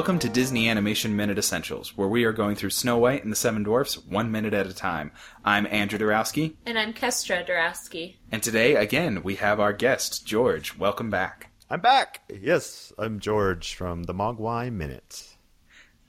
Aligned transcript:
Welcome 0.00 0.18
to 0.20 0.30
Disney 0.30 0.66
Animation 0.70 1.14
Minute 1.14 1.36
Essentials, 1.36 1.94
where 1.94 2.08
we 2.08 2.24
are 2.24 2.32
going 2.32 2.56
through 2.56 2.70
Snow 2.70 2.96
White 2.96 3.22
and 3.22 3.30
the 3.30 3.36
Seven 3.36 3.62
Dwarfs 3.62 3.98
one 3.98 4.32
minute 4.32 4.54
at 4.54 4.66
a 4.66 4.72
time. 4.72 5.12
I'm 5.44 5.66
Andrew 5.66 5.98
Dorowski, 5.98 6.54
And 6.64 6.78
I'm 6.78 6.94
Kestra 6.94 7.46
Dorowski. 7.46 8.14
and 8.32 8.42
today, 8.42 8.76
again, 8.76 9.22
we 9.22 9.34
have 9.34 9.60
our 9.60 9.74
guest, 9.74 10.24
George. 10.24 10.78
Welcome 10.78 11.10
back. 11.10 11.52
I'm 11.68 11.82
back. 11.82 12.22
Yes, 12.30 12.94
I'm 12.96 13.20
George 13.20 13.74
from 13.74 14.04
the 14.04 14.14
Mogwai 14.14 14.72
Minute. 14.72 15.36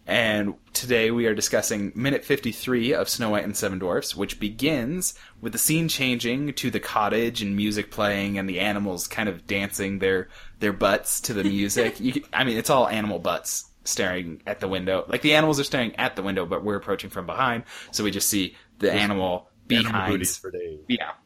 And 0.07 0.53
today 0.71 1.11
we 1.11 1.25
are 1.25 1.35
discussing 1.35 1.91
minute 1.93 2.23
53 2.23 2.93
of 2.93 3.09
Snow 3.09 3.31
White 3.31 3.43
and 3.43 3.51
the 3.51 3.57
Seven 3.57 3.77
Dwarfs, 3.77 4.15
which 4.15 4.39
begins 4.39 5.15
with 5.41 5.51
the 5.51 5.59
scene 5.59 5.89
changing 5.89 6.53
to 6.53 6.71
the 6.71 6.79
cottage 6.79 7.41
and 7.41 7.57
music 7.57 7.91
playing 7.91 8.37
and 8.37 8.47
the 8.47 8.61
animals 8.61 9.09
kind 9.09 9.27
of 9.27 9.45
dancing 9.45 9.99
their 9.99 10.29
their 10.59 10.71
butts 10.71 11.19
to 11.21 11.33
the 11.33 11.43
music. 11.43 11.99
you, 11.99 12.23
I 12.31 12.45
mean, 12.45 12.57
it's 12.57 12.69
all 12.69 12.87
animal 12.87 13.19
butts 13.19 13.65
staring 13.83 14.41
at 14.45 14.59
the 14.59 14.67
window. 14.67 15.05
Like 15.07 15.21
the 15.21 15.33
animals 15.35 15.59
are 15.59 15.63
staring 15.63 15.95
at 15.95 16.15
the 16.15 16.23
window, 16.23 16.45
but 16.45 16.63
we're 16.63 16.75
approaching 16.75 17.09
from 17.09 17.25
behind, 17.25 17.63
so 17.91 18.03
we 18.03 18.11
just 18.11 18.29
see 18.29 18.55
the 18.79 18.91
animal 18.91 19.49
Animal 19.69 19.91
behind. 19.91 20.11
booties 20.13 20.37
for 20.37 20.51
days. 20.51 20.79
Yeah. 20.87 21.11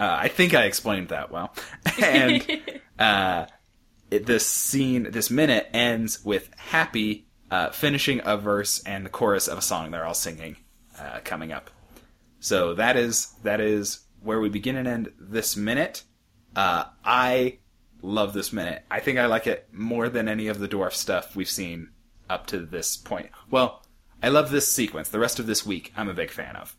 Uh, 0.00 0.16
I 0.20 0.28
think 0.28 0.54
I 0.54 0.66
explained 0.66 1.08
that 1.08 1.32
well. 1.32 1.52
and 2.00 2.46
uh, 3.00 3.46
it, 4.12 4.26
this 4.26 4.46
scene, 4.46 5.10
this 5.10 5.28
minute 5.28 5.68
ends 5.72 6.24
with 6.24 6.50
Happy 6.56 7.26
uh, 7.50 7.70
finishing 7.70 8.20
a 8.24 8.36
verse 8.36 8.80
and 8.84 9.04
the 9.04 9.10
chorus 9.10 9.48
of 9.48 9.58
a 9.58 9.62
song 9.62 9.90
they're 9.90 10.06
all 10.06 10.14
singing 10.14 10.54
uh, 11.00 11.18
coming 11.24 11.50
up. 11.50 11.70
So 12.38 12.74
that 12.74 12.96
is 12.96 13.34
that 13.42 13.60
is 13.60 14.00
where 14.22 14.38
we 14.38 14.48
begin 14.48 14.76
and 14.76 14.86
end 14.86 15.12
this 15.18 15.56
minute. 15.56 16.04
Uh, 16.54 16.84
I 17.04 17.58
love 18.02 18.32
this 18.32 18.52
minute. 18.52 18.84
I 18.90 19.00
think 19.00 19.18
I 19.18 19.26
like 19.26 19.46
it 19.46 19.68
more 19.72 20.08
than 20.08 20.28
any 20.28 20.48
of 20.48 20.58
the 20.58 20.68
dwarf 20.68 20.92
stuff 20.92 21.34
we've 21.36 21.48
seen 21.48 21.90
up 22.30 22.46
to 22.48 22.60
this 22.60 22.96
point. 22.96 23.30
Well, 23.50 23.82
I 24.22 24.28
love 24.28 24.50
this 24.50 24.70
sequence. 24.70 25.08
The 25.08 25.18
rest 25.18 25.38
of 25.38 25.46
this 25.46 25.64
week, 25.64 25.92
I'm 25.96 26.08
a 26.08 26.14
big 26.14 26.30
fan 26.30 26.56
of. 26.56 26.76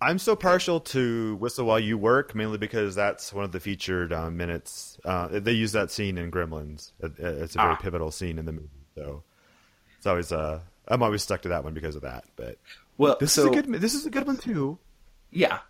I'm 0.00 0.18
so 0.18 0.36
partial 0.36 0.80
to 0.80 1.36
Whistle 1.36 1.64
While 1.66 1.80
You 1.80 1.96
Work, 1.96 2.34
mainly 2.34 2.58
because 2.58 2.94
that's 2.94 3.32
one 3.32 3.44
of 3.44 3.52
the 3.52 3.60
featured 3.60 4.12
uh, 4.12 4.30
minutes. 4.30 4.98
Uh, 5.04 5.28
they 5.40 5.52
use 5.52 5.72
that 5.72 5.90
scene 5.90 6.18
in 6.18 6.30
Gremlins. 6.30 6.92
It, 7.00 7.12
it's 7.18 7.54
a 7.54 7.58
very 7.58 7.72
Ah. 7.72 7.76
pivotal 7.76 8.10
scene 8.10 8.38
in 8.38 8.44
the 8.44 8.52
movie, 8.52 8.68
so 8.94 9.22
it's 9.96 10.06
always. 10.06 10.30
Uh, 10.32 10.60
I'm 10.86 11.02
always 11.02 11.22
stuck 11.22 11.42
to 11.42 11.48
that 11.48 11.64
one 11.64 11.72
because 11.72 11.96
of 11.96 12.02
that. 12.02 12.24
But 12.36 12.58
Well, 12.98 13.16
this 13.18 13.32
so 13.32 13.42
is 13.50 13.56
a 13.56 13.62
good. 13.62 13.80
This 13.80 13.94
is 13.94 14.04
a 14.04 14.10
good 14.10 14.26
one 14.26 14.36
too. 14.36 14.78
Yeah. 15.30 15.60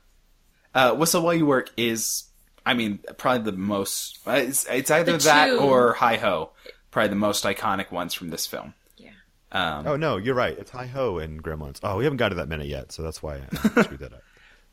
Uh, 0.75 0.95
Whistle 0.95 1.23
While 1.23 1.35
You 1.35 1.47
Work 1.47 1.71
is, 1.77 2.25
I 2.67 2.75
mean, 2.75 2.99
probably 3.17 3.51
the 3.51 3.57
most. 3.57 4.19
uh, 4.27 4.33
It's, 4.33 4.67
it's 4.69 4.91
either 4.91 5.13
The 5.13 5.25
that 5.25 5.47
two. 5.51 5.59
or 5.59 5.93
Hi 5.95 6.17
Ho. 6.17 6.51
Probably 6.91 7.09
the 7.11 7.15
most 7.17 7.45
iconic 7.45 7.91
ones 7.93 8.13
from 8.13 8.29
this 8.31 8.47
film. 8.47 8.75
Yeah. 8.97 9.11
Um, 9.53 9.87
Oh 9.87 9.97
no, 9.97 10.17
you're 10.17 10.35
right. 10.35 10.59
It's 10.59 10.71
Hi 10.73 10.87
Ho 10.87 11.19
in 11.19 11.41
Gremlins. 11.41 11.79
Oh, 11.83 11.97
we 11.99 12.05
haven't 12.05 12.17
got 12.19 12.31
to 12.31 12.35
that 12.37 12.49
minute 12.49 12.67
yet, 12.67 12.91
so 12.93 13.03
that's 13.03 13.23
why 13.23 13.37
I 13.53 13.57
screwed 13.83 14.01
that 14.01 14.13
up. 14.15 14.23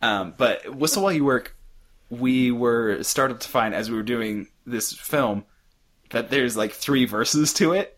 um, 0.02 0.34
but 0.36 0.76
Whistle 0.76 1.04
While 1.04 1.14
You 1.14 1.24
Work, 1.24 1.56
we 2.10 2.52
were 2.52 3.04
started 3.04 3.40
to 3.42 3.48
find 3.48 3.74
as 3.76 3.90
we 3.92 3.96
were 3.96 4.04
doing 4.04 4.48
this 4.66 4.92
film 4.94 5.46
that 6.10 6.30
there's 6.30 6.58
like 6.58 6.72
three 6.74 7.06
verses 7.06 7.54
to 7.54 7.74
it. 7.74 7.98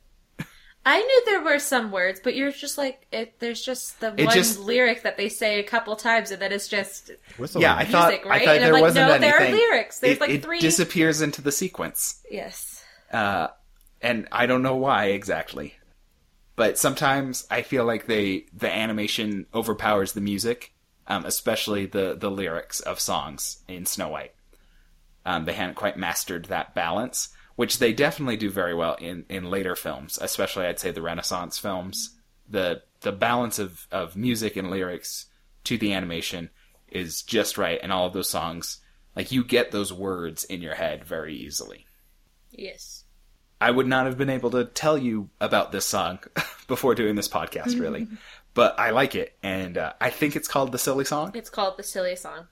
I 0.88 1.00
knew 1.02 1.23
there 1.25 1.41
were 1.41 1.58
some 1.59 1.91
words, 1.91 2.19
but 2.23 2.36
you're 2.36 2.52
just 2.52 2.78
like, 2.78 3.08
it, 3.11 3.39
there's 3.39 3.61
just 3.61 4.00
the 4.02 4.14
It 4.17 4.25
one 4.25 4.33
just- 4.36 4.59
lyric 4.59 5.02
that 5.03 5.17
they 5.17 5.30
say 5.30 5.59
a 5.59 5.64
couple 5.64 5.95
times, 5.95 6.30
and 6.31 6.39
then 6.42 6.52
it's 6.52 6.67
just 6.67 7.09
Whistle. 7.38 7.61
yeah, 7.61 7.73
I 7.73 7.77
music, 7.80 7.92
thought 7.92 8.25
right? 8.25 8.42
I 8.42 8.45
thought 8.45 8.55
And 8.55 8.58
I'm 8.58 8.61
there 8.61 8.73
like, 8.73 8.81
wasn't 8.83 9.08
no, 9.08 9.17
there 9.17 9.38
are 9.42 9.50
lyrics. 9.50 10.00
There's 10.00 10.17
it, 10.17 10.22
like 10.22 10.30
it 10.30 10.44
three- 10.44 10.59
disappears 10.59 11.22
into 11.22 11.42
the 11.42 11.52
sequence. 11.52 12.22
yes. 12.30 12.83
uh, 13.11 13.47
and 14.02 14.27
I 14.32 14.45
don't 14.45 14.61
know 14.61 14.76
why 14.76 15.05
exactly. 15.05 15.73
But 16.55 16.77
sometimes 16.77 17.45
I 17.49 17.64
feel 17.64 17.83
like 17.86 18.05
they 18.05 18.45
the 18.54 18.71
animation 18.71 19.48
overpowers 19.54 20.14
the 20.14 20.21
music, 20.21 20.73
um, 21.08 21.26
especially 21.26 21.86
the 21.87 22.15
the 22.15 22.30
lyrics 22.31 22.80
of 22.80 22.99
songs 22.99 23.64
in 23.67 23.86
Snow 23.87 24.10
White. 24.10 24.33
Um, 25.26 25.45
they 25.45 25.54
hadn't 25.54 25.76
quite 25.76 25.98
mastered 25.98 26.45
that 26.45 26.76
balance, 26.76 27.30
which 27.55 27.80
they 27.80 27.93
definitely 27.93 28.38
do 28.38 28.49
very 28.49 28.73
well 28.73 28.95
in 28.95 29.26
in 29.30 29.49
later 29.49 29.76
films, 29.76 30.17
especially 30.21 30.66
I'd 30.66 30.80
say 30.80 30.92
the 30.92 31.02
Renaissance 31.02 31.58
films. 31.58 32.11
The 32.49 32.83
the 33.02 33.11
balance 33.11 33.60
of 33.60 33.88
of 33.92 34.16
music 34.16 34.55
and 34.55 34.70
lyrics 34.70 35.26
to 35.66 35.77
the 35.77 35.93
animation 35.93 36.49
is 36.88 37.21
just 37.23 37.58
right, 37.58 37.80
and 37.82 37.92
all 37.92 38.05
of 38.08 38.14
those 38.14 38.30
songs, 38.30 38.80
like 39.16 39.32
you 39.32 39.43
get 39.43 39.71
those 39.71 39.92
words 39.92 40.43
in 40.43 40.61
your 40.61 40.76
head 40.76 41.04
very 41.04 41.36
easily. 41.36 41.86
Yes. 42.52 43.04
I 43.60 43.72
would 43.72 43.87
not 43.87 44.05
have 44.05 44.17
been 44.17 44.30
able 44.30 44.52
to 44.52 44.66
tell 44.66 44.98
you 44.98 45.30
about 45.42 45.72
this 45.72 45.86
song 45.86 46.20
before 46.67 46.93
doing 46.93 47.16
this 47.16 47.27
podcast, 47.30 47.80
really. 47.80 48.08
but 48.54 48.77
I 48.80 48.92
like 48.92 49.16
it, 49.16 49.36
and 49.42 49.77
uh, 49.77 49.93
I 49.99 50.10
think 50.10 50.36
it's 50.36 50.48
called 50.48 50.72
the 50.72 50.77
silly 50.77 51.05
song. 51.05 51.32
It's 51.33 51.49
called 51.49 51.77
the 51.77 51.83
silly 51.83 52.16
song. 52.16 52.48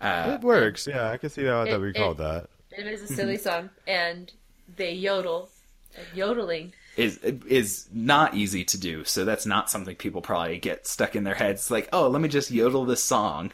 Uh, 0.00 0.36
It 0.40 0.44
works. 0.44 0.86
Yeah, 0.86 1.10
I 1.10 1.16
can 1.18 1.28
see 1.30 1.44
how 1.44 1.64
that 1.64 1.74
It- 1.74 1.80
we 1.80 1.90
it- 1.90 1.96
called 1.96 2.18
that. 2.18 2.48
It 2.76 2.86
is 2.86 3.00
a 3.02 3.04
Mm-hmm. 3.04 3.14
silly 3.14 3.36
song, 3.38 3.70
and 3.86 4.32
they 4.76 4.92
yodel. 4.92 5.48
And 5.96 6.06
yodeling. 6.14 6.72
is 6.96 7.18
is 7.18 7.88
not 7.92 8.34
easy 8.34 8.64
to 8.64 8.78
do, 8.78 9.04
so 9.04 9.24
that's 9.24 9.46
not 9.46 9.70
something 9.70 9.96
people 9.96 10.20
probably 10.20 10.58
get 10.58 10.86
stuck 10.86 11.16
in 11.16 11.24
their 11.24 11.34
heads. 11.34 11.70
Like, 11.70 11.88
oh, 11.92 12.08
let 12.08 12.20
me 12.20 12.28
just 12.28 12.50
yodel 12.50 12.84
this 12.84 13.02
song. 13.02 13.52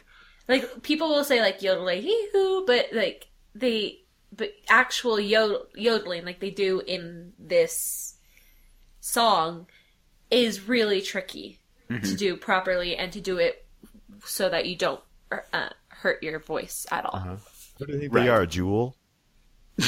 Like 0.49 0.83
people 0.83 1.07
will 1.09 1.23
say 1.23 1.39
like 1.39 1.61
yodeling 1.61 2.01
hee 2.01 2.27
hoo, 2.33 2.65
but 2.67 2.87
like 2.91 3.27
they 3.55 3.99
but 4.35 4.51
actual 4.67 5.19
yodel, 5.19 5.67
yodeling 5.75 6.25
like 6.25 6.39
they 6.41 6.49
do 6.49 6.81
in 6.85 7.31
this 7.39 8.15
song 8.99 9.67
is 10.31 10.67
really 10.67 11.01
tricky 11.01 11.59
Mm-hmm. 11.89 12.05
to 12.05 12.15
do 12.15 12.37
properly 12.37 12.95
and 12.95 13.11
to 13.11 13.19
do 13.21 13.37
it 13.37 13.65
so 14.25 14.49
that 14.49 14.65
you 14.65 14.75
don't 14.77 15.01
uh, 15.51 15.67
hurt 15.89 16.23
your 16.23 16.39
voice 16.39 16.87
at 16.91 17.05
all. 17.05 17.15
Uh-huh. 17.17 17.35
What 17.77 17.87
do 17.87 17.93
you 17.93 17.99
think 17.99 18.13
Right. 18.13 18.23
they 18.23 18.29
are? 18.29 18.41
A 18.43 18.47
jewel? 18.47 18.95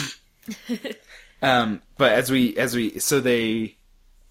Um, 1.42 1.82
but 1.98 2.14
as 2.14 2.32
we 2.32 2.56
as 2.58 2.76
we 2.76 2.98
so 3.00 3.20
they 3.20 3.78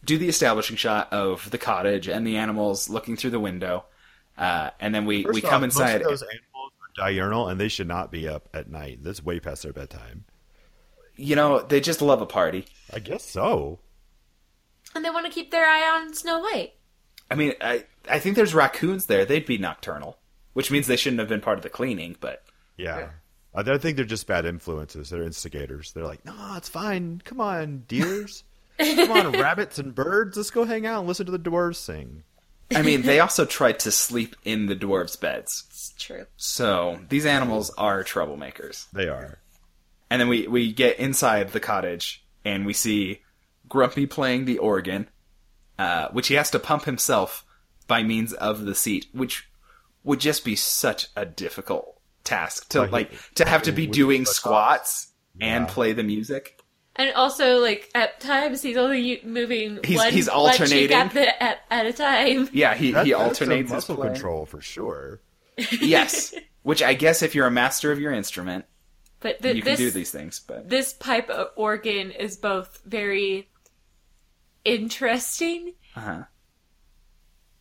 do 0.04 0.18
the 0.18 0.28
establishing 0.28 0.76
shot 0.76 1.12
of 1.12 1.48
the 1.50 1.58
cottage 1.58 2.08
and 2.08 2.26
the 2.26 2.38
animals 2.38 2.88
looking 2.88 3.14
through 3.16 3.30
the 3.30 3.38
window, 3.38 3.84
uh, 4.36 4.70
and 4.80 4.94
then 4.94 5.04
we 5.04 5.18
we 5.18 5.40
First 5.40 5.42
come 5.44 5.54
off, 5.56 5.60
most 5.60 5.76
inside. 5.78 6.00
of 6.00 6.08
those 6.08 6.22
animals 6.22 6.72
are 6.98 7.06
diurnal, 7.10 7.48
and 7.48 7.60
they 7.60 7.68
should 7.68 7.86
not 7.86 8.10
be 8.10 8.26
up 8.26 8.48
at 8.54 8.68
night. 8.70 9.00
That's 9.02 9.22
way 9.22 9.38
past 9.38 9.62
their 9.62 9.72
bedtime. 9.72 10.24
You 11.14 11.36
know, 11.36 11.60
they 11.60 11.78
just 11.80 12.02
love 12.02 12.20
a 12.22 12.26
party. 12.26 12.66
I 12.92 12.98
guess 12.98 13.22
so. 13.24 13.78
And 14.94 15.04
they 15.04 15.10
want 15.10 15.26
to 15.26 15.32
keep 15.32 15.50
their 15.50 15.66
eye 15.68 16.00
on 16.00 16.14
Snow 16.14 16.40
White. 16.40 16.72
I 17.30 17.34
mean, 17.36 17.52
I 17.60 17.84
I 18.08 18.18
think 18.18 18.34
there's 18.34 18.54
raccoons 18.54 19.06
there. 19.06 19.24
They'd 19.24 19.46
be 19.46 19.58
nocturnal, 19.58 20.18
which 20.54 20.70
means 20.70 20.86
they 20.86 20.96
shouldn't 20.96 21.20
have 21.20 21.28
been 21.28 21.42
part 21.42 21.58
of 21.58 21.62
the 21.62 21.70
cleaning. 21.70 22.16
But 22.18 22.42
Yeah. 22.76 23.10
I 23.54 23.60
I 23.60 23.78
think 23.78 23.96
they're 23.96 24.04
just 24.04 24.26
bad 24.26 24.46
influences. 24.46 25.10
They're 25.10 25.22
instigators. 25.22 25.92
They're 25.92 26.04
like, 26.04 26.24
no, 26.24 26.54
it's 26.56 26.68
fine. 26.68 27.22
Come 27.24 27.40
on, 27.40 27.84
deers. 27.86 28.44
Come 28.78 29.10
on, 29.12 29.32
rabbits 29.40 29.78
and 29.78 29.94
birds. 29.94 30.36
Let's 30.36 30.50
go 30.50 30.64
hang 30.64 30.86
out 30.86 31.00
and 31.00 31.08
listen 31.08 31.26
to 31.26 31.32
the 31.32 31.38
dwarves 31.38 31.76
sing. 31.76 32.24
I 32.74 32.82
mean, 32.82 33.02
they 33.02 33.20
also 33.20 33.44
tried 33.44 33.78
to 33.80 33.90
sleep 33.90 34.34
in 34.44 34.66
the 34.66 34.74
dwarves' 34.74 35.20
beds. 35.20 35.64
It's 35.68 35.94
true. 35.98 36.26
So 36.36 36.98
these 37.08 37.26
animals 37.26 37.70
are 37.76 38.02
troublemakers. 38.02 38.90
They 38.92 39.08
are. 39.08 39.38
And 40.10 40.20
then 40.20 40.28
we 40.28 40.46
we 40.46 40.72
get 40.72 40.98
inside 40.98 41.52
the 41.52 41.60
cottage 41.60 42.24
and 42.44 42.66
we 42.66 42.72
see 42.72 43.20
Grumpy 43.68 44.06
playing 44.06 44.44
the 44.44 44.58
organ, 44.58 45.08
uh, 45.78 46.08
which 46.08 46.28
he 46.28 46.34
has 46.34 46.50
to 46.50 46.58
pump 46.58 46.84
himself 46.84 47.44
by 47.86 48.02
means 48.02 48.32
of 48.32 48.64
the 48.64 48.74
seat, 48.74 49.06
which 49.12 49.48
would 50.02 50.20
just 50.20 50.44
be 50.44 50.56
such 50.56 51.08
a 51.16 51.24
difficult 51.24 51.93
task 52.24 52.70
to 52.70 52.80
Like, 52.80 52.90
like 52.92 53.34
to 53.36 53.44
have 53.46 53.62
to 53.64 53.72
be 53.72 53.86
doing 53.86 54.22
the 54.22 54.26
squats 54.26 55.12
and 55.40 55.68
play 55.68 55.92
the 55.92 56.02
music. 56.02 56.58
And 56.96 57.12
also, 57.14 57.58
like 57.58 57.90
at 57.94 58.20
times, 58.20 58.62
he's 58.62 58.76
only 58.76 59.20
moving 59.24 59.80
He's- 59.84 59.98
one 59.98 60.12
he's 60.12 60.28
one 60.30 60.52
cheek 60.52 60.60
alternating. 60.60 60.96
at, 60.96 61.12
the, 61.12 61.42
at, 61.42 61.58
at 61.70 61.86
a 61.86 61.92
time. 61.92 62.48
Yeah, 62.52 62.74
he 62.74 62.92
That- 62.92 63.04
he 63.06 63.12
that's 63.12 63.22
alternates 63.22 63.68
his 63.70 63.72
muscle 63.72 63.96
playing. 63.96 64.14
control 64.14 64.46
for 64.46 64.60
sure. 64.60 65.20
Yes, 65.80 66.34
which 66.62 66.82
I 66.82 66.94
guess 66.94 67.22
if 67.22 67.34
you're 67.34 67.46
a 67.46 67.50
master 67.50 67.90
of 67.92 67.98
your 68.00 68.12
instrument, 68.12 68.64
But 69.20 69.42
th- 69.42 69.54
you 69.56 69.62
can 69.62 69.72
this 69.72 69.78
do 69.78 69.90
these 69.90 70.10
things. 70.10 70.40
But 70.46 70.68
this 70.70 70.92
pipe 70.92 71.30
organ 71.56 72.10
is 72.12 72.36
both 72.36 72.80
very 72.84 73.48
interesting 74.64 75.74
uh-huh. 75.96 76.24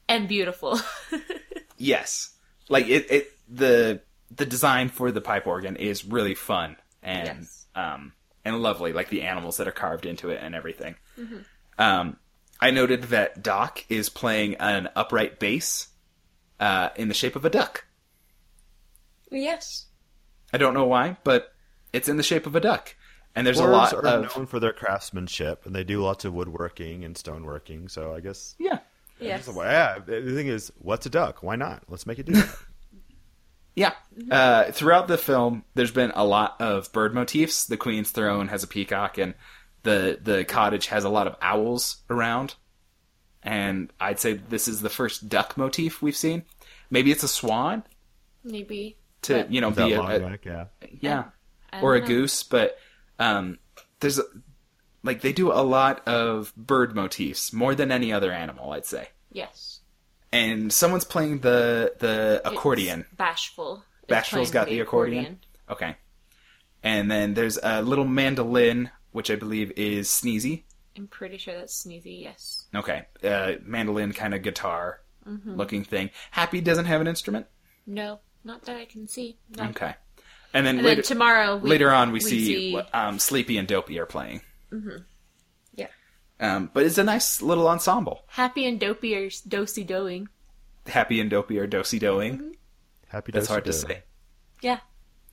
and 0.08 0.28
beautiful. 0.28 0.80
yes, 1.78 2.32
like 2.70 2.88
it, 2.88 3.12
it 3.12 3.28
the 3.50 4.02
the 4.36 4.46
design 4.46 4.90
for 4.90 5.12
the 5.12 5.22
pipe 5.22 5.46
organ 5.48 5.76
is 5.76 6.06
really 6.06 6.36
fun 6.36 6.76
and 7.02 7.28
Yes. 7.42 7.66
um 7.76 8.14
and 8.46 8.62
lovely, 8.62 8.92
like 8.94 9.10
the 9.10 9.22
animals 9.22 9.58
that 9.58 9.68
are 9.68 9.72
carved 9.72 10.06
into 10.06 10.30
it 10.30 10.40
and 10.42 10.54
everything. 10.54 10.96
Um, 11.78 12.18
I 12.60 12.72
noted 12.72 13.04
that 13.04 13.42
Doc 13.42 13.86
is 13.90 14.10
playing 14.10 14.56
an 14.56 14.90
upright 14.96 15.40
bass 15.40 15.88
uh, 16.60 16.90
in 16.98 17.08
the 17.08 17.14
shape 17.14 17.36
of 17.38 17.46
a 17.46 17.50
duck. 17.50 17.86
yes. 19.32 19.86
I 20.52 20.58
don't 20.58 20.74
know 20.74 20.86
why, 20.86 21.18
but 21.24 21.54
it's 21.94 22.08
in 22.10 22.18
the 22.18 22.24
shape 22.24 22.46
of 22.46 22.56
a 22.56 22.60
duck. 22.60 22.96
And 23.36 23.48
there's 23.48 23.60
a 23.60 23.64
Dwarves 23.64 23.72
lot 23.72 23.94
are 23.94 24.06
of 24.06 24.36
known 24.38 24.46
for 24.46 24.60
their 24.60 24.74
craftsmanship, 24.74 25.66
and 25.66 25.74
they 25.76 25.84
do 25.84 26.02
lots 26.04 26.24
of 26.26 26.34
woodworking 26.34 27.04
and 27.04 27.16
stoneworking. 27.16 27.90
So 27.90 28.14
I 28.14 28.20
guess, 28.20 28.56
yeah, 28.60 28.80
Yes. 29.20 29.48
well, 29.48 29.66
yeah. 29.66 29.98
The 30.06 30.22
thing 30.36 30.48
is, 30.48 30.72
what's 30.78 31.06
a 31.08 31.10
duck? 31.10 31.42
Why 31.42 31.56
not? 31.56 31.84
Let's 31.90 32.06
make 32.06 32.20
it 32.20 32.26
do 32.28 32.34
that. 32.34 32.56
yeah. 33.76 33.94
Uh, 34.30 34.72
throughout 34.72 35.08
the 35.08 35.18
film, 35.18 35.64
there's 35.74 35.92
been 35.92 36.12
a 36.16 36.26
lot 36.26 36.60
of 36.62 36.92
bird 36.94 37.14
motifs. 37.14 37.66
The 37.66 37.78
Queen's 37.78 38.12
throne 38.12 38.48
has 38.50 38.64
a 38.64 38.68
peacock, 38.68 39.18
and 39.18 39.34
the 39.84 40.20
the 40.22 40.46
cottage 40.46 40.88
has 40.88 41.04
a 41.04 41.10
lot 41.10 41.28
of 41.28 41.36
owls 41.42 41.98
around. 42.10 42.56
And 43.42 43.92
I'd 44.00 44.20
say 44.20 44.34
this 44.34 44.68
is 44.68 44.82
the 44.82 44.90
first 44.90 45.28
duck 45.28 45.58
motif 45.58 46.02
we've 46.02 46.16
seen. 46.16 46.44
Maybe 46.90 47.12
it's 47.12 47.24
a 47.24 47.28
swan 47.28 47.84
Maybe. 48.44 48.98
to 49.24 49.46
you 49.50 49.60
know 49.60 49.72
that 49.72 49.86
be 49.88 49.94
a, 49.94 50.02
a- 50.02 50.20
neck, 50.20 50.46
yeah. 50.46 50.66
yeah 51.02 51.24
or 51.82 51.96
a 51.96 52.00
know. 52.02 52.06
goose 52.06 52.44
but 52.44 52.78
um 53.18 53.58
there's 54.00 54.20
like 55.04 55.22
they 55.22 55.34
do 55.34 55.52
a 55.52 55.64
lot 55.64 56.08
of 56.08 56.54
bird 56.56 56.94
motifs 56.96 57.52
more 57.52 57.74
than 57.74 57.92
any 57.92 58.14
other 58.14 58.32
animal 58.32 58.72
i'd 58.74 58.86
say 58.86 59.08
Yes. 59.32 59.73
And 60.34 60.74
someone's 60.74 61.06
playing 61.06 61.40
the 61.40 61.94
the 62.00 62.42
It's 62.44 62.54
accordion 62.56 63.06
Bashful. 63.16 63.78
is 63.78 64.08
Bashful's 64.08 64.52
got 64.52 64.68
the 64.68 64.80
accordion? 64.82 65.40
okay 65.70 65.96
and 66.84 67.10
then 67.10 67.34
there's 67.36 67.58
a 67.64 67.82
little 67.82 68.04
mandolin 68.06 68.90
which 69.14 69.32
i 69.32 69.36
believe 69.36 69.72
is 69.78 70.10
sneezy 70.10 70.64
I'm 70.96 71.08
pretty 71.08 71.38
sure 71.38 71.56
that's 71.58 71.84
Sneezy, 71.86 72.22
yes. 72.22 72.66
okay 72.76 73.06
uh 73.24 73.54
mandolin 73.64 74.12
kind 74.14 74.34
of 74.34 74.42
guitar 74.42 75.00
Mm-hmm. 75.28 75.56
looking 75.56 75.86
thing 75.86 76.10
happy 76.32 76.60
doesn't 76.60 76.84
have 76.86 77.00
an 77.00 77.08
instrument 77.08 77.46
No, 77.88 78.20
not 78.44 78.64
that 78.64 78.76
I 78.76 78.84
can 78.84 79.08
see. 79.08 79.38
No. 79.56 79.64
okay 79.70 79.96
and 80.54 80.66
then 80.68 80.80
And 80.80 80.86
later, 80.86 81.02
then 81.02 81.04
tomorrow 81.06 81.56
we, 81.56 81.70
later 81.70 81.92
on 81.92 82.10
we, 82.10 82.16
we 82.16 82.20
see, 82.20 82.46
see- 82.46 82.78
um, 82.94 83.20
sleepy 83.20 83.58
and 83.58 83.66
dopey 83.66 83.98
are 84.00 84.06
playing 84.06 84.42
Yeah. 84.72 84.98
Um, 86.44 86.70
but 86.74 86.84
it's 86.84 86.98
a 86.98 87.04
nice 87.04 87.42
little 87.42 87.68
ensemble 87.68 88.24
Happy 88.28 88.66
and 88.66 88.80
Dopey 88.80 89.16
are 89.16 89.30
dosey 89.30 89.84
doing. 89.86 90.28
happy 90.88 91.20
and 91.20 91.30
dopey 91.30 91.58
or 91.58 91.68
dosey 91.68 92.00
doing. 92.00 92.56
Happy 93.08 93.32
That's 93.32 93.48
hard 93.48 93.66
to 93.66 93.74
say. 93.74 94.04
Yeah. 94.62 94.80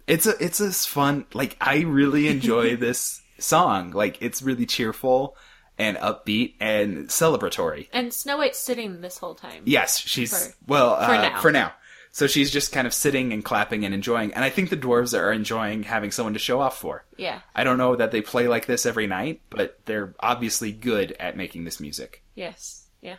It's 0.06 0.26
a 0.26 0.34
it's 0.42 0.60
a 0.60 0.70
fun 0.72 1.24
like 1.34 1.56
I 1.60 1.80
really 1.80 2.28
enjoy 2.28 2.76
this 2.86 3.22
song. 3.38 3.90
Like 3.92 4.20
it's 4.20 4.42
really 4.42 4.66
cheerful 4.66 5.36
and 5.78 5.96
upbeat 5.96 6.54
and 6.60 7.08
celebratory. 7.08 7.88
And 7.92 8.12
Snow 8.12 8.36
White's 8.36 8.58
sitting 8.58 9.00
this 9.00 9.18
whole 9.18 9.34
time. 9.34 9.62
Yes, 9.64 9.98
she's 9.98 10.48
For- 10.48 10.54
well 10.66 10.94
uh, 10.94 11.06
now. 11.08 11.40
For 11.40 11.50
now. 11.50 11.72
So 12.12 12.26
she's 12.26 12.50
just 12.50 12.72
kind 12.72 12.86
of 12.86 12.92
sitting 12.94 13.32
and 13.32 13.44
clapping 13.44 13.84
and 13.84 13.94
enjoying. 13.94 14.34
And 14.34 14.44
I 14.44 14.50
think 14.50 14.68
the 14.70 14.76
dwarves 14.76 15.16
are 15.16 15.32
enjoying 15.32 15.84
having 15.84 16.10
someone 16.10 16.32
to 16.32 16.40
show 16.40 16.60
off 16.60 16.76
for. 16.78 17.04
Yeah. 17.16 17.40
I 17.54 17.62
don't 17.62 17.78
know 17.78 17.94
that 17.94 18.10
they 18.10 18.20
play 18.20 18.48
like 18.48 18.66
this 18.66 18.84
every 18.84 19.06
night, 19.06 19.42
but 19.48 19.78
they're 19.84 20.14
obviously 20.18 20.72
good 20.72 21.12
at 21.20 21.36
making 21.36 21.64
this 21.64 21.78
music. 21.78 22.24
Yes. 22.34 22.86
Yeah. 23.00 23.16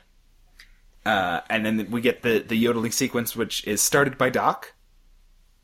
Uh, 1.05 1.39
and 1.49 1.65
then 1.65 1.89
we 1.89 2.01
get 2.01 2.21
the, 2.21 2.39
the 2.45 2.55
yodeling 2.57 2.91
sequence, 2.91 3.33
which 3.35 3.65
is 3.65 3.81
started 3.81 4.17
by 4.17 4.29
Doc. 4.29 4.73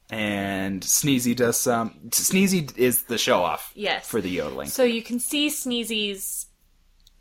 And 0.09 0.81
Sneezy 0.83 1.35
does 1.35 1.59
some. 1.59 1.99
Sneezy 2.11 2.75
is 2.77 3.03
the 3.03 3.17
show 3.17 3.43
off 3.43 3.73
Yes. 3.75 4.07
for 4.07 4.21
the 4.21 4.29
yodeling. 4.29 4.69
So 4.69 4.83
you 4.85 5.01
can 5.03 5.19
see 5.19 5.49
Sneezy's 5.49 6.45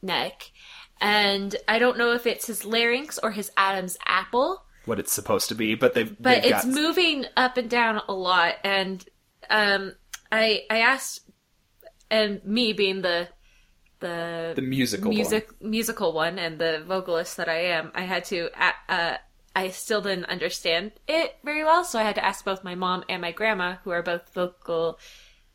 neck, 0.02 0.52
and 1.00 1.56
I 1.66 1.80
don't 1.80 1.98
know 1.98 2.12
if 2.12 2.26
it's 2.28 2.46
his 2.46 2.64
larynx 2.64 3.18
or 3.20 3.32
his 3.32 3.50
Adam's 3.56 3.98
apple, 4.06 4.62
what 4.86 4.98
it's 4.98 5.12
supposed 5.12 5.48
to 5.48 5.54
be, 5.54 5.74
but 5.74 5.94
they've. 5.94 6.10
but 6.20 6.42
they've 6.42 6.52
it's 6.52 6.64
got, 6.64 6.74
moving 6.74 7.26
up 7.36 7.56
and 7.56 7.68
down 7.68 8.00
a 8.08 8.14
lot. 8.14 8.54
And 8.64 9.04
um, 9.50 9.94
I 10.32 10.64
I 10.70 10.78
asked, 10.78 11.20
and 12.10 12.44
me 12.44 12.72
being 12.72 13.02
the 13.02 13.28
the 14.00 14.52
the 14.54 14.62
musical 14.62 15.10
music 15.10 15.48
musical 15.60 16.12
one 16.12 16.38
and 16.38 16.58
the 16.58 16.82
vocalist 16.86 17.36
that 17.38 17.48
I 17.48 17.66
am, 17.66 17.92
I 17.94 18.02
had 18.02 18.24
to 18.26 18.50
uh, 18.88 19.16
I 19.54 19.70
still 19.70 20.02
didn't 20.02 20.26
understand 20.26 20.92
it 21.08 21.36
very 21.42 21.64
well, 21.64 21.84
so 21.84 21.98
I 21.98 22.02
had 22.02 22.16
to 22.16 22.24
ask 22.24 22.44
both 22.44 22.62
my 22.62 22.74
mom 22.74 23.04
and 23.08 23.22
my 23.22 23.32
grandma, 23.32 23.76
who 23.84 23.90
are 23.90 24.02
both 24.02 24.32
vocal 24.34 24.98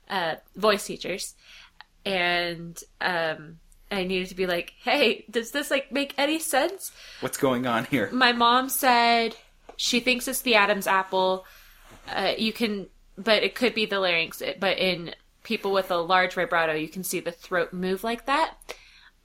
uh, 0.10 0.36
voice 0.56 0.86
teachers, 0.86 1.36
and 2.04 2.82
um, 3.00 3.60
I 3.92 4.04
needed 4.04 4.30
to 4.30 4.36
be 4.36 4.48
like, 4.48 4.74
"Hey, 4.84 5.26
does 5.30 5.52
this 5.52 5.70
like 5.72 5.92
make 5.92 6.14
any 6.18 6.40
sense?" 6.40 6.92
What's 7.20 7.38
going 7.38 7.68
on 7.68 7.86
here? 7.86 8.10
My 8.12 8.32
mom 8.32 8.70
said 8.70 9.36
she 9.78 10.00
thinks 10.00 10.28
it's 10.28 10.42
the 10.42 10.56
Adam's 10.56 10.88
apple. 10.88 11.46
Uh, 12.08 12.34
you 12.38 12.54
can, 12.54 12.88
but 13.18 13.44
it 13.44 13.56
could 13.56 13.74
be 13.76 13.86
the 13.86 14.00
larynx. 14.00 14.42
It- 14.42 14.60
But 14.60 14.78
in 14.78 15.14
people 15.44 15.72
with 15.72 15.92
a 15.92 15.98
large 15.98 16.34
vibrato, 16.34 16.74
you 16.74 16.88
can 16.88 17.04
see 17.04 17.20
the 17.20 17.32
throat 17.32 17.74
move 17.74 18.04
like 18.04 18.26
that. 18.28 18.56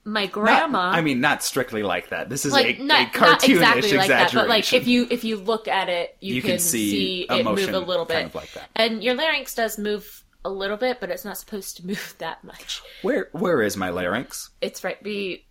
My 0.05 0.23
Not- 0.25 0.33
grandma, 0.33 0.91
I 0.91 1.01
mean, 1.01 1.21
not 1.21 1.43
strictly 1.43 1.83
like 1.83 2.11
that. 2.11 2.29
This 2.29 2.47
is 2.47 2.53
like 2.53 2.79
a, 2.79 2.83
not, 2.83 3.01
a 3.17 3.19
not 3.21 3.41
cartoonish 3.41 3.49
exactly 3.51 3.93
like 3.97 4.09
that, 4.09 4.33
but 4.33 4.49
like 4.49 4.73
if 4.73 4.87
you 4.87 5.09
if 5.11 5.25
you 5.25 5.37
look 5.37 5.67
at 5.67 5.89
it, 5.89 6.17
you, 6.21 6.37
You 6.37 6.43
can, 6.43 6.51
can 6.53 6.59
see 6.61 6.91
see, 6.91 7.27
it 7.29 7.45
move 7.45 7.69
a 7.71 7.79
little 7.81 8.05
bit, 8.05 8.15
kind 8.15 8.27
of 8.27 8.35
like 8.37 8.53
that. 8.53 8.71
and 8.77 9.03
your 9.03 9.15
larynx 9.17 9.55
does 9.57 9.79
move 9.79 10.23
a 10.46 10.48
little 10.48 10.76
bit, 10.76 11.00
but 11.00 11.10
it's 11.10 11.25
not 11.25 11.38
supposed 11.38 11.76
to 11.76 11.87
move 11.93 12.14
that 12.19 12.44
much. 12.44 12.82
Where 13.02 13.28
where 13.32 13.62
is 13.62 13.76
my 13.76 13.90
larynx? 13.90 14.50
It's 14.60 14.84
right 14.84 15.02
be 15.02 15.46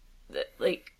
like 0.57 0.91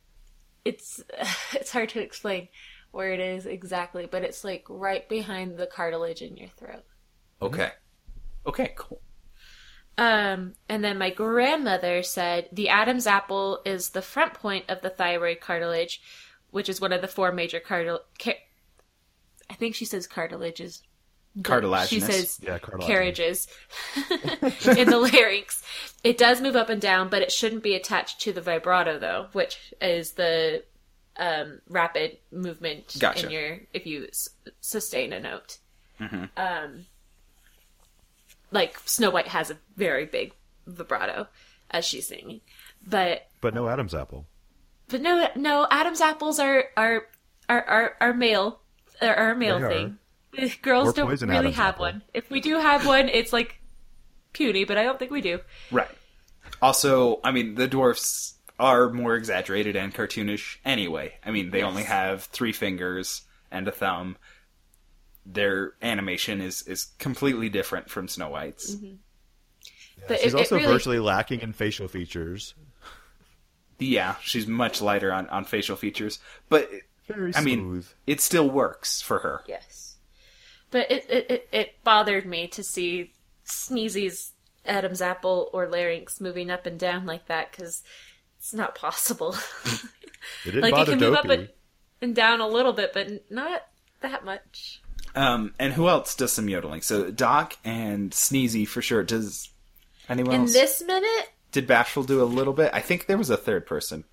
it's 0.63 1.01
it's 1.53 1.71
hard 1.71 1.89
to 1.89 2.01
explain 2.01 2.50
where 2.92 3.12
it 3.12 3.19
is 3.19 3.45
exactly, 3.45 4.07
but 4.09 4.24
it's 4.24 4.44
like 4.44 4.65
right 4.69 5.07
behind 5.09 5.57
the 5.57 5.68
cartilage 5.68 6.21
in 6.21 6.38
your 6.38 6.50
throat. 6.50 6.83
Okay. 7.42 7.71
Okay, 8.47 8.74
cool. 8.75 9.01
Um, 9.97 10.53
and 10.69 10.83
then 10.83 10.97
my 10.97 11.09
grandmother 11.09 12.03
said 12.03 12.50
the 12.51 12.69
Adam's 12.69 13.07
apple 13.07 13.62
is 13.65 13.89
the 13.89 14.01
front 14.01 14.33
point 14.33 14.65
of 14.69 14.81
the 14.81 14.89
thyroid 14.89 15.39
cartilage, 15.39 16.01
which 16.51 16.69
is 16.69 16.81
one 16.81 16.94
of 16.94 17.01
the 17.01 17.07
four 17.07 17.31
major 17.31 17.59
cartil. 17.59 18.00
Ca- 18.21 18.44
I 19.50 19.53
think 19.53 19.75
she 19.75 19.86
says 19.86 20.07
cartilages. 20.07 20.81
But 21.36 21.44
Cartilaginous. 21.44 21.90
She 21.90 22.00
says 22.00 22.40
Yeah, 22.42 22.60
cartilaginous. 22.60 22.88
carriages 22.88 23.48
in 24.78 24.90
the 24.90 25.00
larynx. 25.00 25.62
It 26.04 26.18
does 26.18 26.40
move 26.42 26.56
up 26.56 26.70
and 26.70 26.80
down, 26.82 27.10
but 27.10 27.22
it 27.22 27.32
shouldn't 27.32 27.64
be 27.64 27.76
attached 27.76 28.22
to 28.22 28.32
the 28.34 28.42
vibrato 28.42 29.00
though, 29.00 29.28
which 29.34 29.74
is 29.82 30.12
the 30.14 30.64
um, 31.18 31.62
rapid 31.70 32.18
movement 32.32 32.96
Gotcha. 33.00 33.26
in 33.26 33.32
your 33.32 33.60
if 33.74 33.86
you 33.86 34.06
s- 34.10 34.30
sustain 34.62 35.14
a 35.14 35.20
note. 35.20 35.58
Mm-hmm. 36.00 36.26
Um, 36.38 36.86
like 38.52 38.78
Snow 38.86 39.09
White 39.09 39.28
has 39.30 39.50
a 39.50 39.57
very 39.76 40.06
big 40.06 40.33
vibrato 40.68 41.28
as 41.71 41.86
she's 41.86 42.07
singing, 42.07 42.42
but 42.86 43.28
But 43.42 43.54
no 43.54 43.68
Adam's 43.68 43.94
apple. 43.95 44.26
but 44.88 45.02
no, 45.02 45.28
no. 45.36 45.68
Adam's 45.71 46.02
apples 46.02 46.40
are 46.40 46.66
are 46.78 47.04
are 47.50 47.64
are, 47.64 47.98
are 48.00 48.14
male 48.14 48.59
are, 49.02 49.14
are 49.16 49.31
a 49.31 49.36
male 49.36 49.59
They 49.59 49.66
are. 49.83 49.92
Thing. 50.35 50.51
Girls 50.61 50.94
don't 50.94 51.07
really 51.09 51.35
Adam's 51.35 51.56
have 51.56 51.75
apple. 51.75 51.85
one. 51.85 52.01
If 52.13 52.30
we 52.30 52.42
do 52.42 52.56
have 52.59 52.85
one, 52.85 53.09
it's 53.09 53.33
like 53.33 53.59
puny, 54.33 54.63
but 54.65 54.77
I 54.77 54.83
don't 54.83 54.99
think 54.99 55.11
we 55.11 55.21
do. 55.21 55.39
Right. 55.71 55.89
Also, 56.61 57.19
I 57.23 57.31
mean, 57.31 57.56
the 57.56 57.68
dwarfs 57.68 58.35
are 58.59 58.89
more 58.89 59.15
exaggerated 59.15 59.75
and 59.75 59.94
cartoonish 59.94 60.57
anyway. 60.63 61.13
I 61.25 61.31
mean, 61.31 61.49
they 61.51 61.61
only 61.63 61.83
have 61.83 62.23
three 62.23 62.51
fingers 62.54 63.21
and 63.51 63.68
a 63.68 63.71
thumb. 63.71 64.18
Their 65.25 65.73
animation 65.81 66.39
is, 66.42 66.61
is 66.63 66.85
completely 66.99 67.49
different 67.49 67.89
from 67.89 68.07
Snow 68.07 68.30
White's. 68.30 68.75
Mm-hmm. 68.75 68.95
But 70.07 70.19
She's 70.21 70.33
it, 70.33 70.37
also 70.37 70.56
it 70.56 70.59
really, 70.61 70.73
virtually 70.73 70.99
lacking 70.99 71.42
in 71.42 71.51
facial 71.54 71.87
features. 71.87 72.54
Yeah, 73.80 74.15
she's 74.21 74.47
much 74.47 74.81
lighter 74.81 75.11
on, 75.11 75.27
on 75.30 75.44
facial 75.45 75.75
features, 75.75 76.19
but 76.47 76.69
Very 77.07 77.33
I 77.35 77.42
smooth. 77.42 77.45
mean, 77.45 77.83
it 78.07 78.21
still 78.21 78.49
works 78.49 79.01
for 79.01 79.19
her. 79.19 79.42
yes. 79.47 79.84
But 80.72 80.92
it, 80.92 81.06
it 81.10 81.31
it 81.31 81.50
it 81.52 81.84
bothered 81.84 82.26
me 82.26 82.48
to 82.50 82.64
see 82.64 83.14
Sneezy's 83.45 84.31
Adam's 84.66 85.02
apple 85.02 85.50
or 85.54 85.68
larynx 85.68 86.19
moving 86.19 86.50
up 86.50 86.66
and 86.66 86.80
down 86.80 87.06
like 87.06 87.28
that 87.28 87.52
because 87.52 87.84
it's 88.40 88.54
not 88.54 88.76
possible. 88.76 89.36
it 90.45 90.52
didn't 90.52 90.62
like 90.62 90.78
it 90.78 90.78
bother 90.78 90.92
can 90.92 91.00
move 91.00 91.14
up 91.14 91.28
Dopey. 91.28 91.34
and, 91.34 91.50
and 92.02 92.16
down 92.16 92.42
a 92.42 92.48
little 92.48 92.74
bit, 92.74 92.94
but 92.94 93.30
not 93.31 93.62
that 94.02 94.26
much. 94.26 94.81
Um, 95.16 95.54
and 95.60 95.74
who 95.74 95.88
else 95.88 96.16
does 96.16 96.34
some 96.34 96.50
yodeling? 96.50 96.81
So 96.81 97.10
Doc 97.12 97.57
and 97.64 98.12
Sneezy 98.12 98.68
for 98.68 98.81
sure. 98.81 99.04
Does 99.04 99.50
anyone 100.10 100.36
else 100.36 100.52
In 100.56 100.62
else? 100.62 100.80
this 100.80 100.84
minute, 100.86 101.30
Did 101.52 101.68
Bashful 101.68 102.04
do 102.04 102.22
a 102.22 102.26
little 102.26 102.54
bit? 102.54 102.72
I 102.74 102.81
think 102.81 103.06
there 103.06 103.18
was 103.18 103.30
a 103.30 103.38
third 103.38 103.66
person 103.66 104.04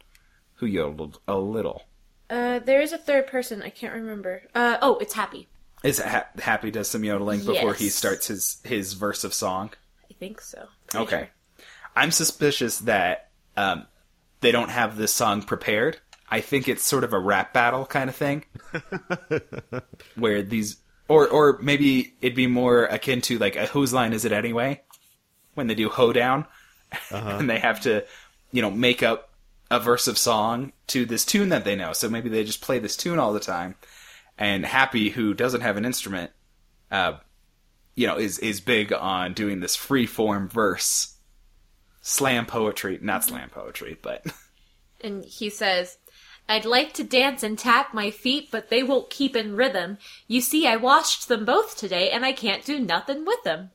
who 0.56 0.66
yodeled 0.66 1.18
a 1.26 1.37
little. 1.38 1.82
uh, 2.30 2.61
there 2.61 2.80
is 2.80 2.92
a 2.92 2.99
third 2.99 3.26
person. 3.26 3.62
I 3.62 3.71
can't 3.71 3.94
remember. 3.94 4.42
Uh, 4.54 4.76
oh, 4.80 4.99
it's 4.99 5.14
Happy. 5.14 5.49
Is 5.82 5.98
ha- 6.00 6.26
Happy 6.38 6.70
does 6.70 6.88
some 6.88 7.04
yodeling 7.04 7.44
before 7.44 7.74
he 7.74 7.88
starts 7.88 8.28
his 8.28 8.58
his 8.64 8.92
verse 8.92 9.24
of 9.24 9.34
song? 9.34 9.70
I 10.10 10.14
think 10.14 10.40
so. 10.40 10.66
Pretty 10.88 11.04
Okay. 11.06 11.18
sure. 11.56 11.66
I'm 11.96 12.10
suspicious 12.10 12.78
that 12.80 13.30
um, 13.56 13.86
they 14.40 14.52
don't 14.52 14.70
have 14.70 14.96
this 14.96 15.12
song 15.12 15.42
prepared. 15.42 15.98
I 16.30 16.40
think 16.40 16.68
it's 16.68 16.82
sort 16.84 17.04
of 17.04 17.12
a 17.12 17.18
rap 17.18 17.52
battle 17.52 17.84
kind 17.84 18.08
of 18.08 18.16
thing, 18.16 18.44
where 20.16 20.42
these, 20.42 20.76
or 21.08 21.28
or 21.28 21.58
maybe 21.60 22.14
it'd 22.20 22.36
be 22.36 22.46
more 22.46 22.84
akin 22.84 23.20
to 23.22 23.38
like 23.38 23.56
a 23.56 23.66
whose 23.66 23.92
line 23.92 24.12
is 24.12 24.24
it 24.24 24.32
anyway? 24.32 24.82
when 25.54 25.66
they 25.66 25.74
do 25.74 25.90
hoedown, 25.90 26.46
and 27.10 27.50
they 27.50 27.58
have 27.58 27.78
to, 27.82 28.02
you 28.52 28.62
know, 28.62 28.70
make 28.70 29.02
up 29.02 29.28
a 29.70 29.78
verse 29.78 30.08
of 30.08 30.16
song 30.16 30.72
to 30.86 31.04
this 31.04 31.26
tune 31.26 31.50
that 31.50 31.62
they 31.66 31.76
know. 31.76 31.92
So 31.92 32.08
maybe 32.08 32.30
they 32.30 32.42
just 32.42 32.62
play 32.62 32.78
this 32.78 32.96
tune 32.96 33.18
all 33.18 33.34
the 33.34 33.40
time. 33.40 33.74
And 34.38 34.64
Happy, 34.64 35.10
who 35.10 35.34
doesn't 35.34 35.60
have 35.60 35.76
an 35.76 35.84
instrument, 35.84 36.30
uh, 36.90 37.18
you 37.94 38.06
know, 38.06 38.18
is 38.18 38.38
is 38.38 38.60
big 38.60 38.92
on 38.92 39.34
doing 39.34 39.60
this 39.60 39.76
free 39.76 40.06
form 40.06 40.48
verse, 40.48 41.16
slam 42.00 42.46
poetry, 42.46 42.98
not 43.02 43.24
slam 43.24 43.50
poetry, 43.50 43.98
but 44.00 44.24
And 45.02 45.24
he 45.24 45.50
says, 45.50 45.98
I'd 46.48 46.64
like 46.64 46.92
to 46.94 47.04
dance 47.04 47.42
and 47.42 47.58
tap 47.58 47.94
my 47.94 48.10
feet, 48.10 48.48
but 48.50 48.68
they 48.70 48.82
won't 48.82 49.10
keep 49.10 49.36
in 49.36 49.56
rhythm. 49.56 49.98
You 50.26 50.40
see, 50.40 50.66
I 50.66 50.76
washed 50.76 51.28
them 51.28 51.44
both 51.44 51.76
today, 51.76 52.10
and 52.10 52.24
I 52.24 52.32
can't 52.32 52.64
do 52.64 52.78
nothing 52.78 53.24
with 53.24 53.42
them. 53.42 53.70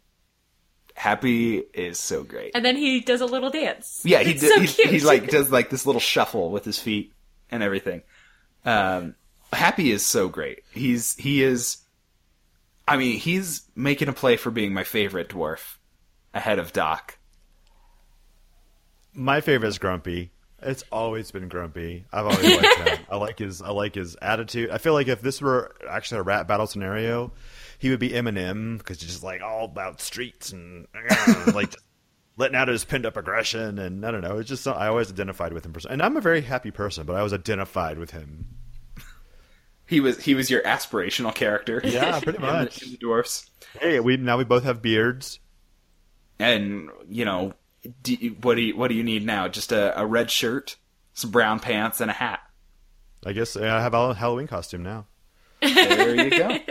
Happy 0.96 1.58
is 1.74 2.00
so 2.00 2.24
great. 2.24 2.52
And 2.56 2.66
then 2.66 2.76
he 2.76 3.02
does 3.02 3.22
a 3.22 3.26
little 3.26 3.52
dance. 3.52 4.02
Yeah, 4.04 4.24
he 4.24 4.34
d- 4.34 4.40
so 4.40 4.60
he 4.62 5.00
like 5.02 5.30
does 5.30 5.52
like 5.52 5.70
this 5.70 5.86
little 5.86 6.02
shuffle 6.02 6.50
with 6.50 6.66
his 6.66 6.80
feet 6.80 7.14
and 7.52 7.62
everything. 7.62 8.02
Um, 8.66 9.16
Happy 9.54 9.92
is 9.92 10.06
so 10.06 10.30
great. 10.30 10.64
He's 10.72 11.16
he 11.16 11.44
is. 11.44 11.78
I 12.88 12.98
mean, 12.98 13.18
he's 13.20 13.64
making 13.76 14.08
a 14.08 14.14
play 14.14 14.38
for 14.38 14.52
being 14.52 14.74
my 14.74 14.84
favorite 14.84 15.30
dwarf, 15.30 15.78
ahead 16.34 16.60
of 16.60 16.74
Doc. 16.74 17.18
My 19.14 19.42
favorite 19.42 19.70
is 19.70 19.78
Grumpy. 19.78 20.32
It's 20.62 20.84
always 20.92 21.32
been 21.32 21.50
Grumpy. 21.50 22.06
I've 22.12 22.26
always 22.26 22.56
liked 22.56 22.78
him. 22.80 23.00
I 23.12 23.18
like 23.18 23.40
his 23.40 23.62
I 23.62 23.70
like 23.70 23.96
his 23.96 24.16
attitude. 24.22 24.70
I 24.70 24.80
feel 24.80 24.94
like 24.94 25.08
if 25.08 25.22
this 25.22 25.42
were 25.42 25.76
actually 25.90 26.20
a 26.20 26.24
rap 26.24 26.48
battle 26.48 26.68
scenario, 26.68 27.32
he 27.78 27.90
would 27.90 28.00
be 28.00 28.10
Eminem 28.10 28.78
because 28.80 29.00
he's 29.00 29.12
just 29.12 29.24
like 29.24 29.42
all 29.42 29.66
about 29.66 30.02
streets 30.02 30.52
and 30.52 30.88
like 31.54 31.76
letting 32.38 32.56
out 32.56 32.68
his 32.68 32.86
pinned 32.86 33.06
up 33.06 33.18
aggression 33.18 33.78
and 33.78 34.06
I 34.06 34.12
don't 34.12 34.22
know. 34.22 34.38
It's 34.38 34.50
just 34.50 34.68
I 34.68 34.88
always 34.88 35.12
identified 35.12 35.54
with 35.54 35.66
him. 35.66 35.74
And 35.90 36.02
I'm 36.02 36.18
a 36.18 36.22
very 36.22 36.42
happy 36.42 36.72
person, 36.72 37.06
but 37.06 37.16
I 37.16 37.24
was 37.24 37.34
identified 37.34 38.00
with 38.00 38.12
him. 38.12 38.48
He 39.88 40.00
was 40.00 40.22
he 40.24 40.36
was 40.36 40.50
your 40.50 40.62
aspirational 40.64 41.34
character. 41.34 41.82
Yeah, 41.84 42.20
pretty 42.24 42.38
in 42.38 42.42
the- 42.46 42.52
much. 42.52 42.84
in 42.84 42.92
the 42.92 42.98
dwarfs. 42.98 43.50
Hey, 43.80 44.00
we 44.00 44.18
now 44.18 44.38
we 44.38 44.44
both 44.44 44.64
have 44.64 44.82
beards. 44.82 45.40
And 46.40 46.90
you 47.10 47.26
know, 47.26 47.54
do, 48.04 48.14
you- 48.14 48.36
what 48.42 48.56
do 48.56 48.62
you 48.62 48.76
what 48.78 48.90
do 48.90 48.96
you 48.96 49.04
need 49.04 49.26
now? 49.26 49.48
Just 49.48 49.72
a, 49.72 50.00
a 50.00 50.06
red 50.06 50.30
shirt, 50.30 50.76
some 51.14 51.32
brown 51.32 51.60
pants, 51.60 52.02
and 52.02 52.12
a 52.12 52.14
hat. 52.14 52.42
I 53.26 53.34
guess 53.34 53.56
uh, 53.56 53.62
I 53.64 53.82
have 53.82 53.94
a 53.94 54.14
Halloween 54.14 54.48
costume 54.48 54.84
now. 54.84 55.06
There 55.62 56.16
you 56.24 56.30
go. 56.30 56.58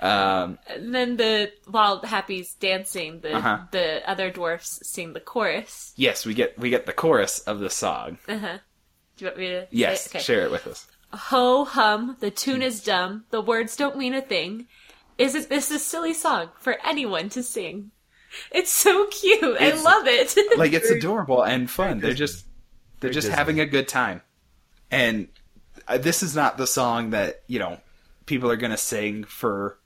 Um, 0.00 0.58
And 0.66 0.94
then 0.94 1.16
the 1.16 1.50
while 1.66 2.02
Happy's 2.02 2.52
dancing, 2.54 3.20
the 3.20 3.36
Uh-huh. 3.36 3.60
the 3.70 4.06
other 4.10 4.30
dwarfs 4.30 4.80
sing 4.86 5.12
the 5.14 5.20
chorus. 5.20 5.94
yes, 5.96 6.26
we 6.26 6.34
get 6.34 6.58
we 6.58 6.68
get 6.68 6.84
the 6.84 6.92
chorus 6.92 7.38
of 7.40 7.60
the 7.60 7.70
song. 7.70 8.18
Uh-huh. 8.28 8.58
Do 9.16 9.24
you 9.24 9.28
want 9.30 9.38
me 9.38 9.46
to? 9.50 9.68
Yes, 9.70 10.02
say 10.02 10.06
it? 10.06 10.10
Okay. 10.16 10.24
share 10.24 10.44
it 10.44 10.50
with 10.50 10.66
us. 10.66 10.86
Ho 11.14 11.64
hum, 11.64 12.16
the 12.20 12.30
tune 12.30 12.62
is 12.62 12.82
dumb, 12.82 13.24
the 13.30 13.40
words 13.40 13.76
don't 13.76 13.96
mean 13.96 14.14
a 14.14 14.22
thing. 14.22 14.66
Is 15.16 15.34
it 15.34 15.48
this 15.48 15.70
a 15.70 15.78
silly 15.78 16.12
song 16.12 16.50
for 16.58 16.78
anyone 16.84 17.28
to 17.30 17.42
sing? 17.42 17.92
It's 18.50 18.72
so 18.72 19.06
cute. 19.06 19.60
I 19.60 19.72
love 19.80 20.06
it. 20.06 20.36
like 20.58 20.72
it's 20.72 20.90
adorable 20.90 21.42
and 21.42 21.70
fun. 21.70 22.00
They're 22.00 22.14
just 22.14 22.44
they're 23.00 23.10
just 23.10 23.26
Disney. 23.26 23.36
having 23.36 23.60
a 23.60 23.66
good 23.66 23.86
time. 23.86 24.22
And 24.90 25.28
uh, 25.86 25.98
this 25.98 26.22
is 26.22 26.34
not 26.34 26.56
the 26.56 26.66
song 26.66 27.10
that, 27.10 27.42
you 27.46 27.58
know, 27.58 27.78
people 28.26 28.50
are 28.50 28.56
going 28.56 28.70
to 28.70 28.76
sing 28.76 29.24
for 29.24 29.78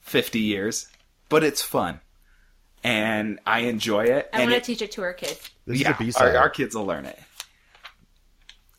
50 0.00 0.40
years, 0.40 0.88
but 1.28 1.44
it's 1.44 1.62
fun. 1.62 2.00
And 2.82 3.40
I 3.46 3.60
enjoy 3.60 4.04
it. 4.04 4.28
I 4.32 4.42
and 4.42 4.50
want 4.50 4.62
to 4.62 4.66
teach 4.66 4.82
it 4.82 4.92
to 4.92 5.02
our 5.02 5.12
kids. 5.12 5.50
This 5.66 5.80
yeah, 5.80 5.96
is 6.00 6.14
the 6.14 6.22
our, 6.22 6.36
our 6.36 6.50
kids 6.50 6.74
will 6.74 6.86
learn 6.86 7.06
it. 7.06 7.18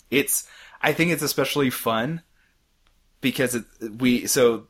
It's 0.10 0.48
I 0.82 0.94
think 0.94 1.12
it's 1.12 1.24
especially 1.24 1.70
fun 1.70 2.22
because 3.22 3.56
it, 3.56 3.66
we 3.98 4.28
so 4.28 4.68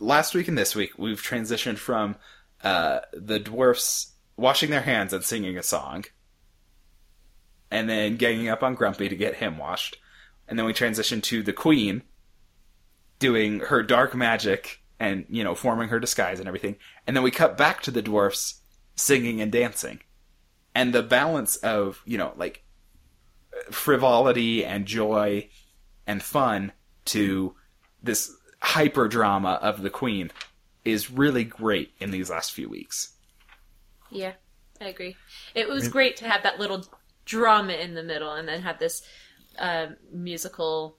last 0.00 0.34
week 0.34 0.48
and 0.48 0.58
this 0.58 0.74
week 0.74 0.98
we've 0.98 1.22
transitioned 1.22 1.78
from 1.78 2.16
uh, 2.62 3.00
the 3.12 3.38
dwarfs 3.38 4.12
washing 4.36 4.70
their 4.70 4.82
hands 4.82 5.12
and 5.12 5.22
singing 5.24 5.58
a 5.58 5.62
song, 5.62 6.04
and 7.70 7.88
then 7.88 8.16
ganging 8.16 8.48
up 8.48 8.62
on 8.62 8.74
Grumpy 8.74 9.08
to 9.08 9.16
get 9.16 9.36
him 9.36 9.58
washed, 9.58 9.98
and 10.48 10.58
then 10.58 10.66
we 10.66 10.72
transitioned 10.72 11.22
to 11.24 11.42
the 11.42 11.52
Queen 11.52 12.02
doing 13.18 13.60
her 13.60 13.82
dark 13.82 14.14
magic 14.14 14.82
and 14.98 15.26
you 15.28 15.44
know 15.44 15.54
forming 15.54 15.88
her 15.88 16.00
disguise 16.00 16.38
and 16.38 16.48
everything, 16.48 16.76
and 17.06 17.16
then 17.16 17.22
we 17.22 17.30
cut 17.30 17.58
back 17.58 17.82
to 17.82 17.90
the 17.90 18.02
dwarfs 18.02 18.60
singing 18.94 19.40
and 19.40 19.52
dancing. 19.52 20.00
And 20.74 20.94
the 20.94 21.02
balance 21.02 21.56
of 21.56 22.02
you 22.06 22.16
know 22.16 22.32
like 22.36 22.61
frivolity 23.70 24.64
and 24.64 24.86
joy 24.86 25.48
and 26.06 26.22
fun 26.22 26.72
to 27.04 27.54
this 28.02 28.32
hyper 28.60 29.08
drama 29.08 29.58
of 29.62 29.82
the 29.82 29.90
queen 29.90 30.30
is 30.84 31.10
really 31.10 31.44
great 31.44 31.92
in 32.00 32.10
these 32.10 32.30
last 32.30 32.52
few 32.52 32.68
weeks 32.68 33.12
Yeah, 34.10 34.32
I 34.80 34.86
agree. 34.86 35.16
It 35.54 35.68
was 35.68 35.88
great 35.88 36.16
to 36.18 36.28
have 36.28 36.42
that 36.42 36.58
little 36.58 36.84
drama 37.24 37.72
in 37.74 37.94
the 37.94 38.02
middle 38.02 38.32
and 38.32 38.48
then 38.48 38.62
have 38.62 38.78
this 38.78 39.02
uh, 39.58 39.86
musical 40.12 40.96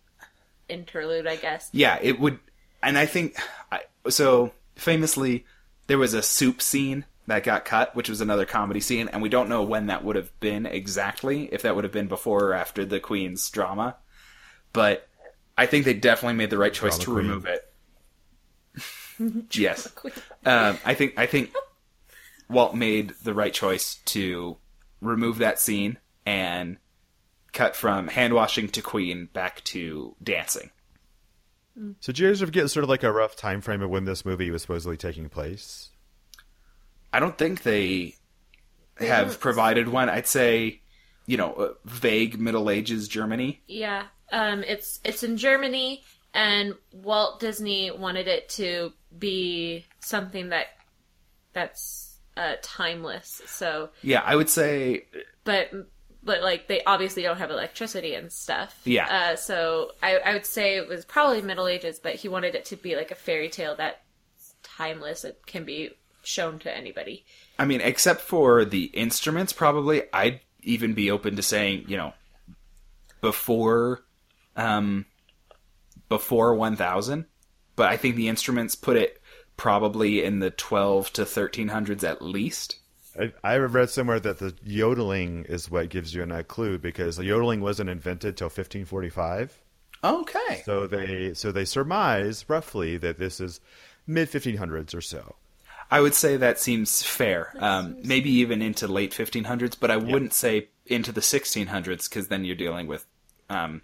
interlude, 0.69 1.27
I 1.27 1.35
guess. 1.35 1.69
yeah 1.73 1.99
it 2.01 2.19
would 2.19 2.39
and 2.81 2.97
i 2.97 3.05
think 3.05 3.37
I, 3.71 3.81
so 4.09 4.51
famously 4.75 5.45
there 5.87 5.97
was 5.97 6.13
a 6.13 6.21
soup 6.21 6.61
scene 6.61 7.05
that 7.27 7.43
got 7.43 7.63
cut 7.65 7.95
which 7.95 8.09
was 8.09 8.19
another 8.21 8.45
comedy 8.45 8.79
scene 8.79 9.07
and 9.07 9.21
we 9.21 9.29
don't 9.29 9.47
know 9.49 9.63
when 9.63 9.87
that 9.87 10.03
would 10.03 10.15
have 10.15 10.37
been 10.39 10.65
exactly 10.65 11.45
if 11.53 11.61
that 11.61 11.75
would 11.75 11.83
have 11.83 11.93
been 11.93 12.07
before 12.07 12.43
or 12.45 12.53
after 12.53 12.85
the 12.85 12.99
queen's 12.99 13.49
drama. 13.49 13.95
But 14.73 15.07
i 15.57 15.65
think 15.65 15.85
they 15.85 15.93
definitely 15.93 16.35
made 16.35 16.49
the 16.49 16.57
right 16.57 16.73
choice 16.73 16.97
Drama 16.97 17.03
to 17.05 17.11
queen. 17.13 17.27
remove 17.27 17.45
it. 17.45 17.69
Yes. 19.51 19.87
Um, 20.45 20.77
i 20.83 20.93
think 20.95 21.13
i 21.17 21.25
think 21.27 21.53
walt 22.49 22.75
made 22.75 23.13
the 23.23 23.33
right 23.33 23.53
choice 23.53 23.95
to 24.05 24.57
remove 25.01 25.37
that 25.37 25.59
scene 25.59 25.97
and 26.25 26.77
cut 27.51 27.75
from 27.75 28.07
hand 28.07 28.33
washing 28.33 28.67
to 28.69 28.81
queen 28.81 29.29
back 29.33 29.63
to 29.65 30.15
dancing. 30.21 30.71
So 31.99 32.11
did 32.11 32.19
you 32.19 32.27
guys 32.27 32.41
ever 32.41 32.51
get 32.51 32.69
sort 32.69 32.83
of 32.83 32.89
like 32.89 33.03
a 33.03 33.11
rough 33.11 33.35
time 33.35 33.61
frame 33.61 33.81
of 33.81 33.89
when 33.89 34.05
this 34.05 34.25
movie 34.25 34.49
was 34.51 34.61
supposedly 34.63 34.97
taking 34.97 35.29
place? 35.29 35.89
I 37.13 37.19
don't 37.19 37.37
think 37.37 37.61
they 37.63 38.15
have 38.97 39.27
don't- 39.29 39.39
provided 39.39 39.87
one. 39.87 40.09
I'd 40.09 40.27
say, 40.27 40.81
you 41.25 41.37
know, 41.37 41.53
uh, 41.53 41.73
vague 41.85 42.39
Middle 42.39 42.69
Ages 42.69 43.07
Germany. 43.07 43.61
Yeah, 43.67 44.03
um, 44.31 44.63
it's 44.63 44.99
it's 45.05 45.23
in 45.23 45.37
Germany, 45.37 46.03
and 46.33 46.73
Walt 46.91 47.39
Disney 47.39 47.91
wanted 47.91 48.27
it 48.27 48.49
to 48.49 48.91
be 49.17 49.85
something 50.01 50.49
that 50.49 50.65
that's 51.53 52.17
uh, 52.35 52.55
timeless. 52.61 53.41
So, 53.45 53.89
Yeah, 54.01 54.21
I 54.25 54.35
would 54.35 54.49
say, 54.49 55.05
but 55.43 55.69
but 56.23 56.41
like 56.41 56.67
they 56.67 56.83
obviously 56.85 57.21
don't 57.21 57.37
have 57.37 57.51
electricity 57.51 58.15
and 58.15 58.31
stuff. 58.31 58.79
Yeah. 58.85 59.07
Uh, 59.07 59.35
so 59.35 59.91
I 60.01 60.17
I 60.17 60.33
would 60.33 60.45
say 60.45 60.77
it 60.77 60.87
was 60.87 61.05
probably 61.05 61.41
Middle 61.41 61.67
Ages, 61.67 61.99
but 61.99 62.15
he 62.15 62.27
wanted 62.27 62.55
it 62.55 62.65
to 62.65 62.75
be 62.75 62.95
like 62.95 63.11
a 63.11 63.15
fairy 63.15 63.49
tale 63.49 63.75
that's 63.75 63.97
timeless. 64.63 65.23
It 65.25 65.41
can 65.45 65.63
be 65.63 65.91
shown 66.23 66.59
to 66.59 66.75
anybody. 66.75 67.25
I 67.59 67.65
mean, 67.65 67.81
except 67.81 68.21
for 68.21 68.65
the 68.65 68.85
instruments, 68.85 69.53
probably, 69.53 70.03
I'd 70.13 70.41
even 70.61 70.93
be 70.93 71.11
open 71.11 71.35
to 71.35 71.41
saying, 71.41 71.85
you 71.87 71.97
know, 71.97 72.13
before, 73.21 74.03
um, 74.55 75.05
before 76.09 76.55
1000. 76.55 77.25
But 77.75 77.89
I 77.89 77.97
think 77.97 78.15
the 78.15 78.27
instruments 78.27 78.75
put 78.75 78.97
it 78.97 79.19
probably 79.57 80.23
in 80.23 80.39
the 80.39 80.51
12 80.51 81.13
to 81.13 81.23
1300s 81.23 82.03
at 82.03 82.21
least. 82.21 82.77
I, 83.19 83.31
I 83.43 83.57
read 83.57 83.89
somewhere 83.89 84.19
that 84.19 84.39
the 84.39 84.55
yodeling 84.63 85.45
is 85.45 85.69
what 85.69 85.89
gives 85.89 86.13
you 86.15 86.23
a 86.23 86.43
clue 86.43 86.77
because 86.77 87.17
the 87.17 87.25
yodeling 87.25 87.61
wasn't 87.61 87.89
invented 87.89 88.37
till 88.37 88.45
1545. 88.45 89.59
Okay. 90.03 90.61
So 90.65 90.87
they 90.87 91.33
so 91.33 91.51
they 91.51 91.65
surmise 91.65 92.45
roughly 92.49 92.97
that 92.97 93.17
this 93.17 93.39
is 93.39 93.61
mid 94.05 94.29
1500s 94.29 94.93
or 94.95 95.01
so. 95.01 95.35
I 95.93 96.01
would 96.01 96.13
say 96.13 96.37
that 96.37 96.59
seems 96.59 97.03
fair. 97.03 97.53
Um, 97.59 97.97
maybe 98.03 98.29
even 98.31 98.61
into 98.61 98.87
late 98.87 99.11
1500s, 99.11 99.77
but 99.79 99.91
I 99.91 99.97
wouldn't 99.97 100.33
say 100.33 100.69
into 100.85 101.11
the 101.11 101.21
1600s 101.21 102.09
because 102.09 102.27
then 102.27 102.45
you're 102.45 102.55
dealing 102.55 102.87
with, 102.87 103.05
um, 103.49 103.81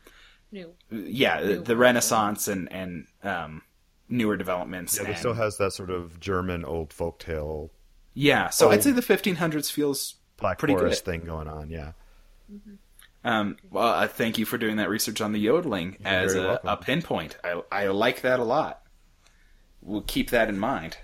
New. 0.52 0.74
yeah, 0.92 1.42
the, 1.42 1.56
the 1.58 1.78
Renaissance 1.78 2.48
and 2.48 2.72
and 2.72 3.06
um, 3.24 3.62
newer 4.08 4.38
developments. 4.38 5.00
Yeah, 5.00 5.10
it 5.10 5.18
still 5.18 5.34
has 5.34 5.58
that 5.58 5.72
sort 5.74 5.92
of 5.92 6.20
German 6.20 6.66
old 6.66 6.90
folktale 6.90 7.70
yeah, 8.14 8.50
so. 8.50 8.70
I'd 8.70 8.84
say 8.84 8.92
the 8.92 9.02
1500s 9.02 9.72
feels 9.72 10.16
Black 10.38 10.58
pretty 10.60 10.74
Forest 10.74 11.06
good. 11.06 11.12
thing 11.12 11.26
going 11.26 11.48
on. 11.48 11.70
Yeah, 11.70 11.94
Um, 13.24 13.58
well, 13.70 13.88
uh, 13.88 14.08
thank 14.08 14.38
you 14.38 14.46
for 14.46 14.58
doing 14.58 14.78
that 14.78 14.90
research 14.90 15.22
on 15.22 15.32
the 15.32 15.40
yodeling 15.40 15.98
as 16.04 16.36
a, 16.36 16.60
a 16.64 16.76
pinpoint. 16.78 17.38
I 17.44 17.62
I 17.72 17.88
like 17.88 18.22
that 18.22 18.40
a 18.40 18.44
lot. 18.44 18.82
We'll 19.82 20.02
keep 20.02 20.32
that 20.32 20.50
in 20.50 20.60
mind. 20.60 20.98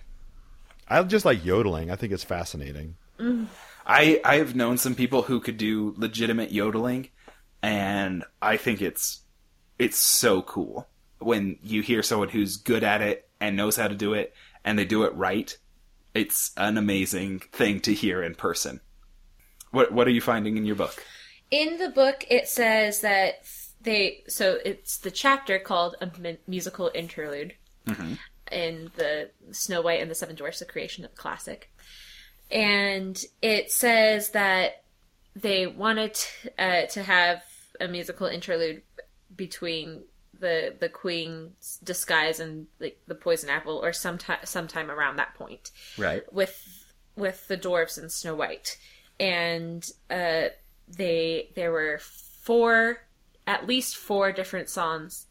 I 0.88 1.02
just 1.04 1.26
like 1.26 1.44
yodeling. 1.44 1.90
I 1.92 1.96
think 1.96 2.14
it's 2.14 2.24
fascinating. 2.24 2.96
I 3.86 4.20
I 4.24 4.36
have 4.38 4.56
known 4.56 4.78
some 4.78 4.96
people 4.96 5.24
who 5.24 5.40
could 5.40 5.58
do 5.58 5.94
legitimate 5.98 6.52
yodeling, 6.52 7.10
and 7.62 8.24
I 8.42 8.58
think 8.58 8.82
it's 8.82 9.22
it's 9.80 9.98
so 9.98 10.42
cool 10.42 10.88
when 11.20 11.58
you 11.64 11.82
hear 11.82 12.04
someone 12.04 12.30
who's 12.30 12.58
good 12.58 12.84
at 12.84 13.02
it 13.02 13.28
and 13.40 13.56
knows 13.56 13.76
how 13.76 13.88
to 13.88 13.96
do 13.96 14.14
it, 14.14 14.34
and 14.64 14.78
they 14.78 14.86
do 14.86 15.04
it 15.04 15.16
right. 15.16 15.58
It's 16.14 16.52
an 16.56 16.78
amazing 16.78 17.40
thing 17.40 17.80
to 17.82 17.94
hear 17.94 18.24
in 18.24 18.36
person. 18.36 18.82
What 19.72 19.92
what 19.92 20.08
are 20.08 20.12
you 20.12 20.22
finding 20.22 20.58
in 20.58 20.66
your 20.66 20.76
book? 20.76 21.04
In 21.52 21.78
the 21.78 21.90
book, 21.90 22.26
it 22.30 22.48
says 22.48 23.02
that 23.02 23.46
they 23.82 24.24
so 24.28 24.60
it's 24.66 24.98
the 24.98 25.12
chapter 25.12 25.60
called 25.60 25.96
a 26.02 26.38
musical 26.48 26.92
interlude 26.94 27.54
mm-hmm. 27.86 28.14
In 28.56 28.90
the 28.96 29.30
Snow 29.52 29.82
White 29.82 30.02
and 30.02 30.10
the 30.10 30.16
Seven 30.16 30.36
Dwarfs: 30.36 30.60
The 30.60 30.66
Creation 30.66 31.04
of 31.06 31.12
the 31.12 31.18
Classic, 31.18 31.70
and 32.50 33.22
it 33.42 33.72
says 33.72 34.32
that 34.32 34.84
they 35.36 35.68
wanted 35.68 36.18
uh, 36.58 36.84
to 36.84 37.04
have 37.04 37.44
a 37.80 37.88
musical 37.88 38.28
interlude 38.28 38.82
between 39.36 40.04
the 40.40 40.74
the 40.80 40.90
queen's 40.90 41.80
disguise 41.84 42.40
and 42.40 42.68
like 42.80 43.00
the 43.08 43.16
poison 43.16 43.50
apple, 43.50 43.78
or 43.84 43.94
sometime 43.94 44.40
sometime 44.46 44.90
around 44.90 45.18
that 45.18 45.36
point. 45.36 45.72
Right. 45.98 46.24
with 46.34 46.86
with 47.16 47.48
the 47.48 47.58
dwarves 47.58 47.98
and 47.98 48.12
Snow 48.12 48.36
White, 48.36 48.78
and 49.20 49.86
uh, 50.10 50.46
they 50.88 51.50
there 51.56 51.72
were 51.72 52.00
four, 52.00 53.00
at 53.46 53.68
least 53.68 53.98
four 53.98 54.32
different 54.32 54.70
songs 54.70 55.28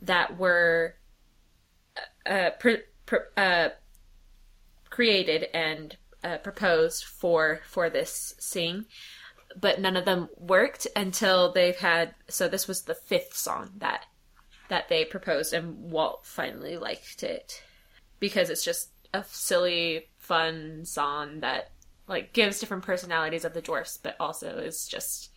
that 0.00 0.38
were 0.38 0.94
uh, 2.28 2.50
pr- 2.58 2.86
pr- 3.06 3.16
uh, 3.36 3.68
created 4.90 5.46
and 5.54 5.96
uh, 6.24 6.38
proposed 6.38 7.04
for 7.04 7.60
for 7.64 7.88
this 7.90 8.34
scene, 8.38 8.86
but 9.56 9.80
none 9.80 9.96
of 9.96 10.04
them 10.04 10.28
worked 10.36 10.86
until 10.96 11.52
they've 11.52 11.78
had. 11.78 12.14
So 12.28 12.48
this 12.48 12.68
was 12.68 12.82
the 12.82 12.94
fifth 12.94 13.34
song 13.34 13.70
that 13.78 14.04
that 14.68 14.88
they 14.88 15.04
proposed, 15.04 15.52
and 15.52 15.90
Walt 15.90 16.26
finally 16.26 16.76
liked 16.76 17.22
it 17.22 17.62
because 18.20 18.50
it's 18.50 18.64
just 18.64 18.90
a 19.14 19.24
silly, 19.24 20.08
fun 20.18 20.84
song 20.84 21.40
that 21.40 21.70
like 22.06 22.32
gives 22.32 22.58
different 22.58 22.84
personalities 22.84 23.44
of 23.44 23.54
the 23.54 23.62
dwarfs, 23.62 23.98
but 24.02 24.16
also 24.18 24.58
is 24.58 24.86
just 24.86 25.30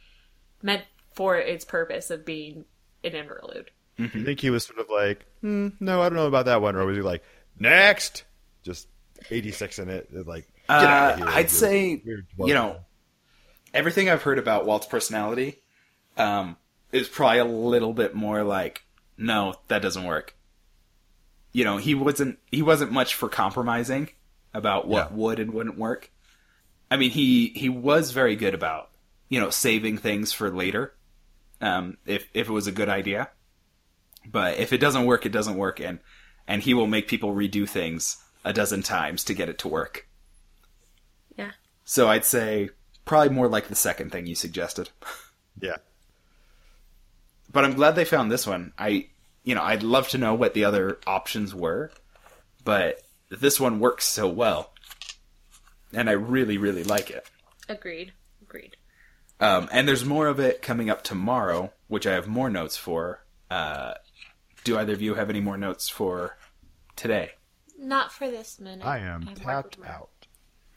meant 0.62 0.84
for 1.14 1.38
its 1.38 1.66
purpose 1.66 2.10
of 2.10 2.26
being 2.26 2.66
an 3.04 3.14
interlude. 3.14 3.72
You 4.14 4.24
think 4.26 4.40
he 4.40 4.50
was 4.50 4.66
sort 4.66 4.80
of 4.80 4.90
like, 4.90 5.26
hmm, 5.42 5.70
no, 5.80 6.02
I 6.02 6.10
don't 6.10 6.16
know 6.18 6.28
about 6.28 6.46
that 6.46 6.62
one, 6.62 6.76
or 6.76 6.86
was 6.86 6.96
he 6.96 7.02
like, 7.02 7.24
next, 7.60 8.24
just 8.64 8.88
eighty 9.30 9.52
six 9.52 9.80
in 9.80 9.90
it, 9.90 10.10
like, 10.28 10.48
get 10.68 10.70
Uh, 10.70 10.84
out 10.84 11.12
of 11.14 11.18
here. 11.20 11.28
I'd 11.30 11.50
say, 11.50 12.02
you 12.06 12.54
know, 12.54 12.78
everything 13.74 14.10
I've 14.10 14.24
heard 14.24 14.40
about 14.40 14.66
Walt's 14.66 14.88
personality 14.88 15.58
um, 16.18 16.58
is 16.92 17.08
probably 17.08 17.40
a 17.40 17.46
little 17.46 17.94
bit 17.94 18.16
more 18.16 18.44
like, 18.44 18.84
no, 19.18 19.56
that 19.68 19.82
doesn't 19.82 20.04
work. 20.04 20.36
You 21.54 21.66
know, 21.66 21.78
he 21.78 21.94
wasn't 21.96 22.40
he 22.52 22.62
wasn't 22.62 22.92
much 22.92 23.14
for 23.16 23.28
compromising 23.30 24.10
about 24.54 24.88
what 24.88 25.12
Yeah. 25.12 25.16
would 25.18 25.40
and 25.40 25.54
wouldn't 25.54 25.78
work. 25.78 26.10
I 26.90 26.98
mean, 26.98 27.12
he 27.12 27.48
he 27.50 27.70
was 27.70 28.12
very 28.12 28.36
good 28.36 28.54
about 28.54 28.90
you 29.30 29.40
know 29.40 29.50
saving 29.50 29.98
things 29.98 30.32
for 30.34 30.50
later, 30.50 30.94
um, 31.62 31.98
if 32.06 32.28
if 32.34 32.48
it 32.48 32.52
was 32.52 32.68
a 32.68 32.72
good 32.72 32.90
idea. 32.90 33.30
But 34.26 34.58
if 34.58 34.72
it 34.74 34.78
doesn't 34.80 35.06
work, 35.06 35.26
it 35.26 35.32
doesn't 35.32 35.58
work, 35.58 35.80
and 35.80 36.00
and 36.48 36.62
he 36.62 36.74
will 36.74 36.88
make 36.88 37.08
people 37.08 37.34
redo 37.34 37.68
things 37.68 38.18
a 38.44 38.54
dozen 38.54 38.82
times 38.82 39.24
to 39.26 39.34
get 39.34 39.50
it 39.50 39.60
to 39.60 39.68
work. 39.68 40.08
Yeah. 41.38 41.52
So 41.86 42.08
I'd 42.08 42.26
say 42.26 42.70
probably 43.06 43.30
more 43.30 43.48
like 43.48 43.68
the 43.68 43.76
second 43.76 44.12
thing 44.12 44.26
you 44.26 44.36
suggested. 44.36 44.90
yeah, 45.62 45.78
But 47.52 47.66
I'm 47.66 47.74
glad 47.74 47.96
they 47.96 48.06
found 48.06 48.32
this 48.32 48.48
one. 48.48 48.74
I, 48.78 49.08
you 49.44 49.56
know, 49.56 49.64
I'd 49.64 49.84
love 49.84 50.10
to 50.10 50.18
know 50.18 50.34
what 50.34 50.54
the 50.54 50.66
other 50.66 51.00
options 51.06 51.54
were, 51.54 51.92
but 52.64 53.02
this 53.30 53.60
one 53.60 53.80
works 53.80 54.06
so 54.08 54.28
well, 54.28 54.74
and 55.94 56.10
I 56.10 56.14
really, 56.14 56.58
really 56.58 56.84
like 56.84 57.10
it. 57.10 57.30
Agreed. 57.70 58.14
Agreed. 58.42 58.78
Um, 59.40 59.70
and 59.72 59.88
there's 59.88 60.06
more 60.06 60.28
of 60.28 60.40
it 60.40 60.62
coming 60.62 60.90
up 60.90 61.04
tomorrow, 61.04 61.74
which 61.88 62.06
I 62.06 62.14
have 62.14 62.28
more 62.28 62.50
notes 62.50 62.78
for. 62.78 63.24
Uh, 63.50 63.96
do 64.64 64.78
either 64.78 64.94
of 64.94 65.02
you 65.02 65.16
have 65.16 65.30
any 65.30 65.42
more 65.42 65.58
notes 65.58 65.90
for 65.90 66.38
today? 66.96 67.32
Not 67.78 68.12
for 68.12 68.30
this 68.30 68.60
minute. 68.60 68.86
I 68.86 69.00
am 69.00 69.28
I'm 69.28 69.36
tapped 69.36 69.78
out. 69.86 70.10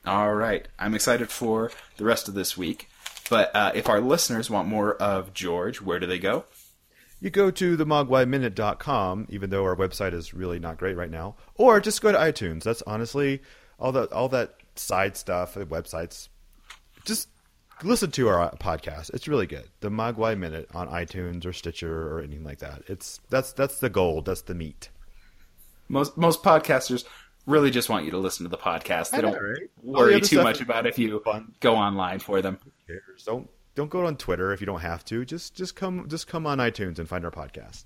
All 0.07 0.35
right. 0.35 0.67
I'm 0.79 0.95
excited 0.95 1.31
for 1.31 1.71
the 1.97 2.05
rest 2.05 2.29
of 2.29 2.35
this 2.35 2.57
week. 2.57 2.89
But 3.31 3.55
uh, 3.55 3.73
if 3.75 3.89
our 3.89 4.01
listeners 4.01 4.51
want 4.51 4.69
more 4.69 4.95
of 4.97 5.33
George, 5.33 5.81
where 5.81 5.99
do 5.99 6.07
they 6.07 6.19
go? 6.19 6.45
You 7.21 7.31
go 7.31 7.51
to 7.51 7.77
themogwaiminute.com, 7.77 9.29
even 9.31 9.49
though 9.49 9.65
our 9.65 9.77
website 9.77 10.13
is 10.13 10.35
really 10.35 10.59
not 10.59 10.77
great 10.77 10.97
right 10.97 11.11
now, 11.11 11.37
or 11.55 11.81
just 11.81 12.03
go 12.03 12.13
to 12.13 12.19
iTunes. 12.19 12.65
That's 12.65 12.83
honestly 12.83 13.41
all 13.79 13.93
that 13.93 14.13
all 14.13 14.29
that 14.31 14.57
side 14.77 15.17
stuff, 15.17 15.57
uh, 15.57 15.65
websites. 15.65 16.29
Just 17.07 17.29
listen 17.83 18.11
to 18.13 18.29
our 18.29 18.51
podcast. 18.57 19.13
It's 19.15 19.29
really 19.29 19.47
good. 19.47 19.69
The 19.81 19.91
Mogwai 19.91 20.39
Minute 20.39 20.69
on 20.75 20.89
iTunes 20.89 21.45
or 21.45 21.53
Stitcher 21.53 22.09
or 22.09 22.21
anything 22.21 22.45
like 22.45 22.59
that. 22.59 22.83
It's 22.87 23.21
that's 23.31 23.53
that's 23.53 23.79
the 23.81 23.91
gold. 23.91 24.27
That's 24.27 24.43
the 24.43 24.55
meat. 24.55 24.91
Most 25.89 26.17
most 26.17 26.43
podcasters 26.43 27.05
really 27.47 27.71
just 27.71 27.89
want 27.89 28.05
you 28.05 28.11
to 28.13 28.19
listen 28.19 28.45
to 28.45 28.51
the 28.51 28.57
podcast. 28.59 29.11
They 29.11 29.19
know, 29.19 29.33
don't 29.33 29.43
right? 29.43 29.71
Worry 29.83 30.21
too 30.21 30.43
much 30.43 30.61
about 30.61 30.87
if 30.87 30.99
you 30.99 31.21
fun. 31.21 31.53
go 31.61 31.75
online 31.77 32.19
for 32.19 32.41
them. 32.43 32.59
Don't 33.25 33.49
don't 33.75 33.91
go 33.91 34.07
on 34.07 34.17
Twitter 34.17 34.53
if 34.53 34.61
you 34.61 34.67
don't 34.67 34.81
have 34.81 35.05
to. 35.07 35.25
Just 35.25 35.55
just 35.55 35.77
come 35.77 36.07
just 36.09 36.27
come 36.27 36.47
on 36.47 36.59
iTunes 36.59 36.99
and 36.99 37.09
find 37.09 37.25
our 37.25 37.31
podcast. 37.31 37.85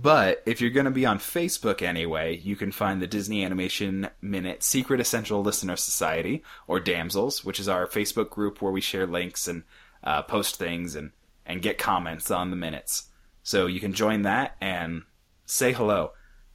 But 0.00 0.44
if 0.46 0.60
you're 0.60 0.70
going 0.70 0.84
to 0.84 0.92
be 0.92 1.06
on 1.06 1.18
Facebook 1.18 1.82
anyway, 1.82 2.36
you 2.36 2.54
can 2.54 2.70
find 2.70 3.02
the 3.02 3.08
Disney 3.08 3.44
Animation 3.44 4.08
Minute 4.22 4.62
Secret 4.62 5.00
Essential 5.00 5.42
Listener 5.42 5.74
Society, 5.74 6.44
or 6.68 6.78
Damsels, 6.78 7.44
which 7.44 7.58
is 7.58 7.68
our 7.68 7.84
Facebook 7.88 8.30
group 8.30 8.62
where 8.62 8.70
we 8.70 8.80
share 8.80 9.08
links 9.08 9.48
and 9.48 9.64
uh, 10.04 10.22
post 10.22 10.54
things 10.54 10.94
and, 10.94 11.10
and 11.44 11.62
get 11.62 11.78
comments 11.78 12.30
on 12.30 12.50
the 12.50 12.56
minutes. 12.56 13.08
So 13.42 13.66
you 13.66 13.80
can 13.80 13.92
join 13.92 14.22
that 14.22 14.56
and 14.60 15.02
say 15.46 15.72
hello. 15.72 16.12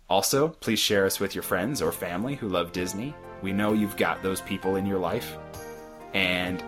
Also, 0.10 0.48
please 0.48 0.80
share 0.80 1.06
us 1.06 1.20
with 1.20 1.36
your 1.36 1.44
friends 1.44 1.82
or 1.82 1.92
family 1.92 2.36
who 2.36 2.48
love 2.48 2.72
Disney. 2.72 3.14
We 3.42 3.52
know 3.52 3.74
you've 3.74 3.98
got 3.98 4.24
those 4.24 4.40
people 4.40 4.78
in 4.78 4.86
your 4.86 5.00
life. 5.00 5.36
And 6.14 6.64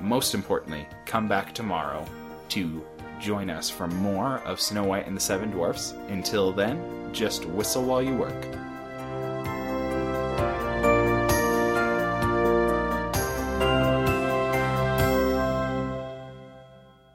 most 0.00 0.34
importantly, 0.34 0.88
come 1.04 1.28
back 1.28 1.54
tomorrow 1.54 2.04
to 2.48 2.84
join 3.20 3.50
us 3.50 3.70
for 3.70 3.86
more 3.86 4.38
of 4.44 4.60
Snow 4.60 4.84
White 4.84 5.06
and 5.06 5.16
the 5.16 5.20
Seven 5.20 5.50
Dwarfs. 5.50 5.92
Until 6.08 6.52
then, 6.52 7.12
just 7.12 7.44
whistle 7.46 7.84
while 7.84 8.02
you 8.02 8.14
work. 8.14 8.46